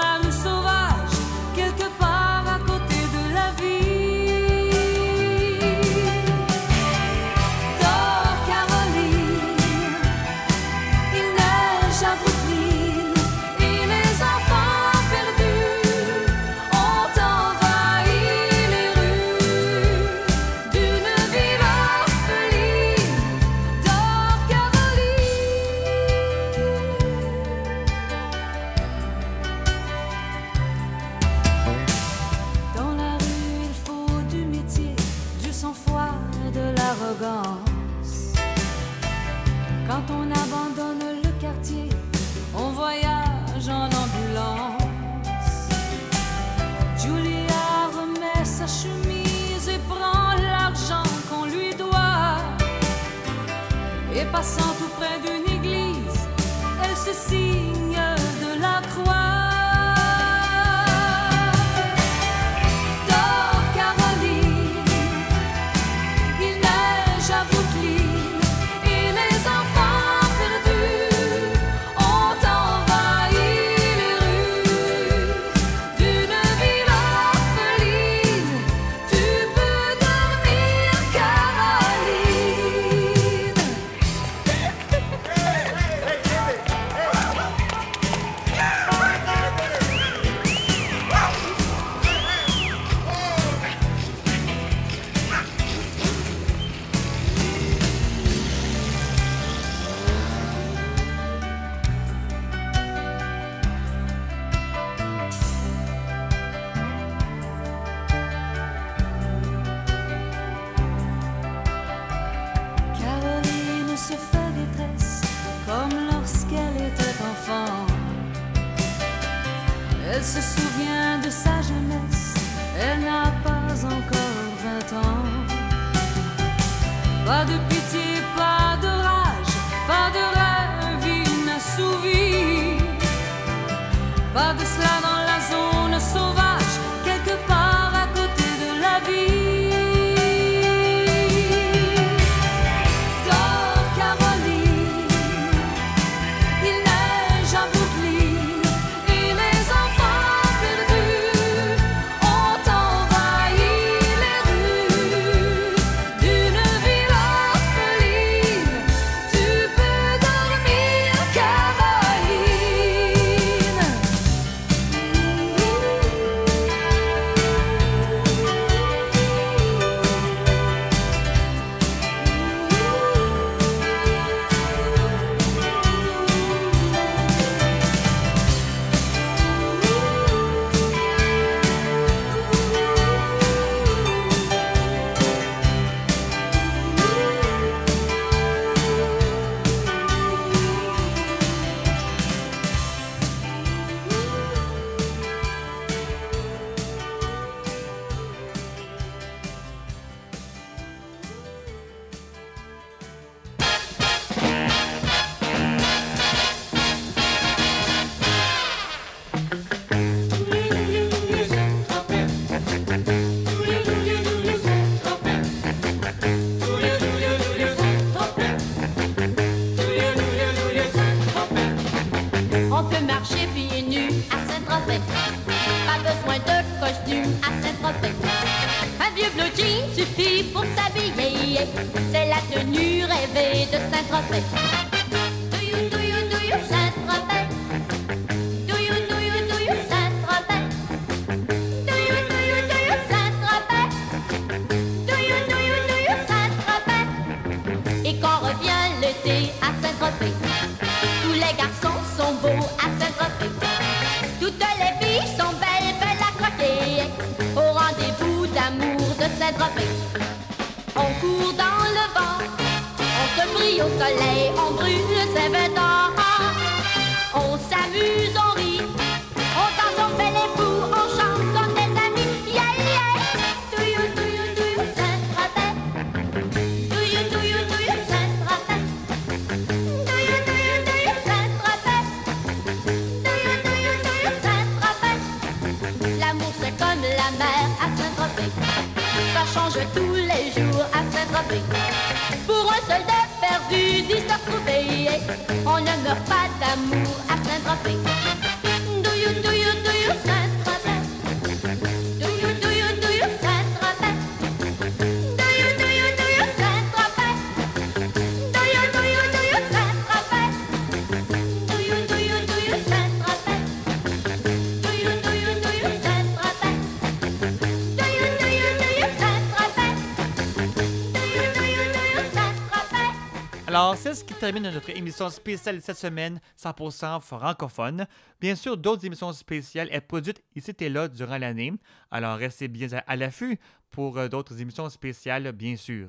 termine 324.43 324.65
notre 324.73 324.91
émission 324.91 325.31
spéciale 325.31 325.81
cette 325.81 325.99
semaine, 325.99 326.41
100% 326.61 327.21
francophone. 327.21 328.09
Bien 328.41 328.57
sûr, 328.57 328.77
d'autres 328.77 329.07
émissions 329.07 329.33
spéciales 329.33 329.89
sont 329.89 330.01
produites 330.01 330.43
ici 330.57 330.73
et 330.81 330.89
là 330.89 331.07
durant 331.07 331.39
l'année. 331.39 331.73
Alors, 332.11 332.39
restez 332.39 332.67
bien 332.67 332.89
à, 333.07 333.15
l'affût 333.15 333.57
pour 333.89 334.19
euh, 334.19 334.27
d'autres 334.27 334.61
émissions 334.61 334.89
spéciales, 334.91 335.53
bien 335.53 335.77
sûr. 335.77 336.09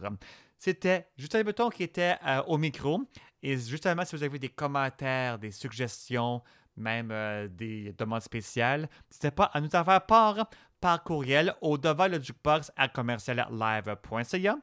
C'était 0.58 1.06
Justin 1.16 1.44
Breton 1.44 1.70
qui 1.70 1.84
était 1.84 2.16
euh, 2.26 2.42
au 2.48 2.58
micro. 2.58 3.04
Et 3.44 3.56
justement, 3.56 4.04
si 4.04 4.16
vous 4.16 4.24
avez 4.24 4.40
des 4.40 4.50
commentaires, 4.50 5.38
des 5.38 5.52
suggestions, 5.52 6.42
même 6.76 7.12
euh, 7.12 7.48
des 7.48 7.94
demandes 7.96 8.22
spéciales, 8.24 8.90
n'hésitez 9.12 9.30
pas 9.30 9.52
à 9.54 9.62
nous 9.62 9.70
en 9.76 9.86
faire 9.86 10.06
part 10.08 10.50
par 10.82 11.04
courriel 11.04 11.54
au 11.62 11.78
devant 11.78 12.08
le 12.08 12.20
jukebox 12.20 12.72
à 12.78 12.88
commerciallive.ca. 12.88 14.58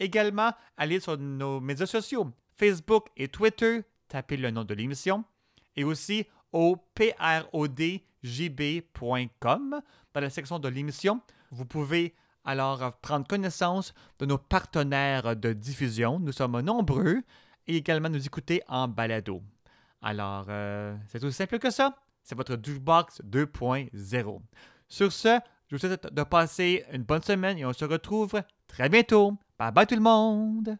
Également, 0.00 0.50
allez 0.76 0.98
sur 0.98 1.16
nos 1.16 1.60
médias 1.60 1.86
sociaux, 1.86 2.32
Facebook 2.56 3.06
et 3.16 3.28
Twitter, 3.28 3.82
tapez 4.08 4.36
le 4.36 4.50
nom 4.50 4.64
de 4.64 4.74
l'émission, 4.74 5.24
et 5.76 5.84
aussi 5.84 6.26
au 6.52 6.76
prodjb.com 6.94 7.90
dans 10.14 10.20
la 10.20 10.30
section 10.30 10.58
de 10.58 10.68
l'émission. 10.68 11.20
Vous 11.50 11.66
pouvez 11.66 12.14
alors 12.44 12.98
prendre 13.00 13.26
connaissance 13.26 13.94
de 14.18 14.26
nos 14.26 14.38
partenaires 14.38 15.34
de 15.36 15.52
diffusion. 15.52 16.20
Nous 16.20 16.32
sommes 16.32 16.60
nombreux 16.60 17.22
et 17.66 17.76
également 17.76 18.08
nous 18.08 18.24
écouter 18.24 18.62
en 18.68 18.88
balado. 18.88 19.42
Alors, 20.02 20.46
euh, 20.48 20.94
c'est 21.08 21.24
aussi 21.24 21.36
simple 21.36 21.58
que 21.58 21.70
ça. 21.70 21.96
C'est 22.22 22.34
votre 22.34 22.58
Jukebox 22.62 23.22
2.0. 23.22 24.40
Sur 24.88 25.12
ce, 25.12 25.40
je 25.68 25.76
vous 25.76 25.80
souhaite 25.80 26.12
de 26.12 26.22
passer 26.22 26.84
une 26.92 27.02
bonne 27.02 27.22
semaine 27.22 27.58
et 27.58 27.64
on 27.64 27.72
se 27.72 27.84
retrouve 27.84 28.40
très 28.68 28.88
bientôt. 28.88 29.36
Bye 29.58 29.72
bye 29.72 29.86
tout 29.86 29.94
le 29.94 30.00
monde! 30.00 30.76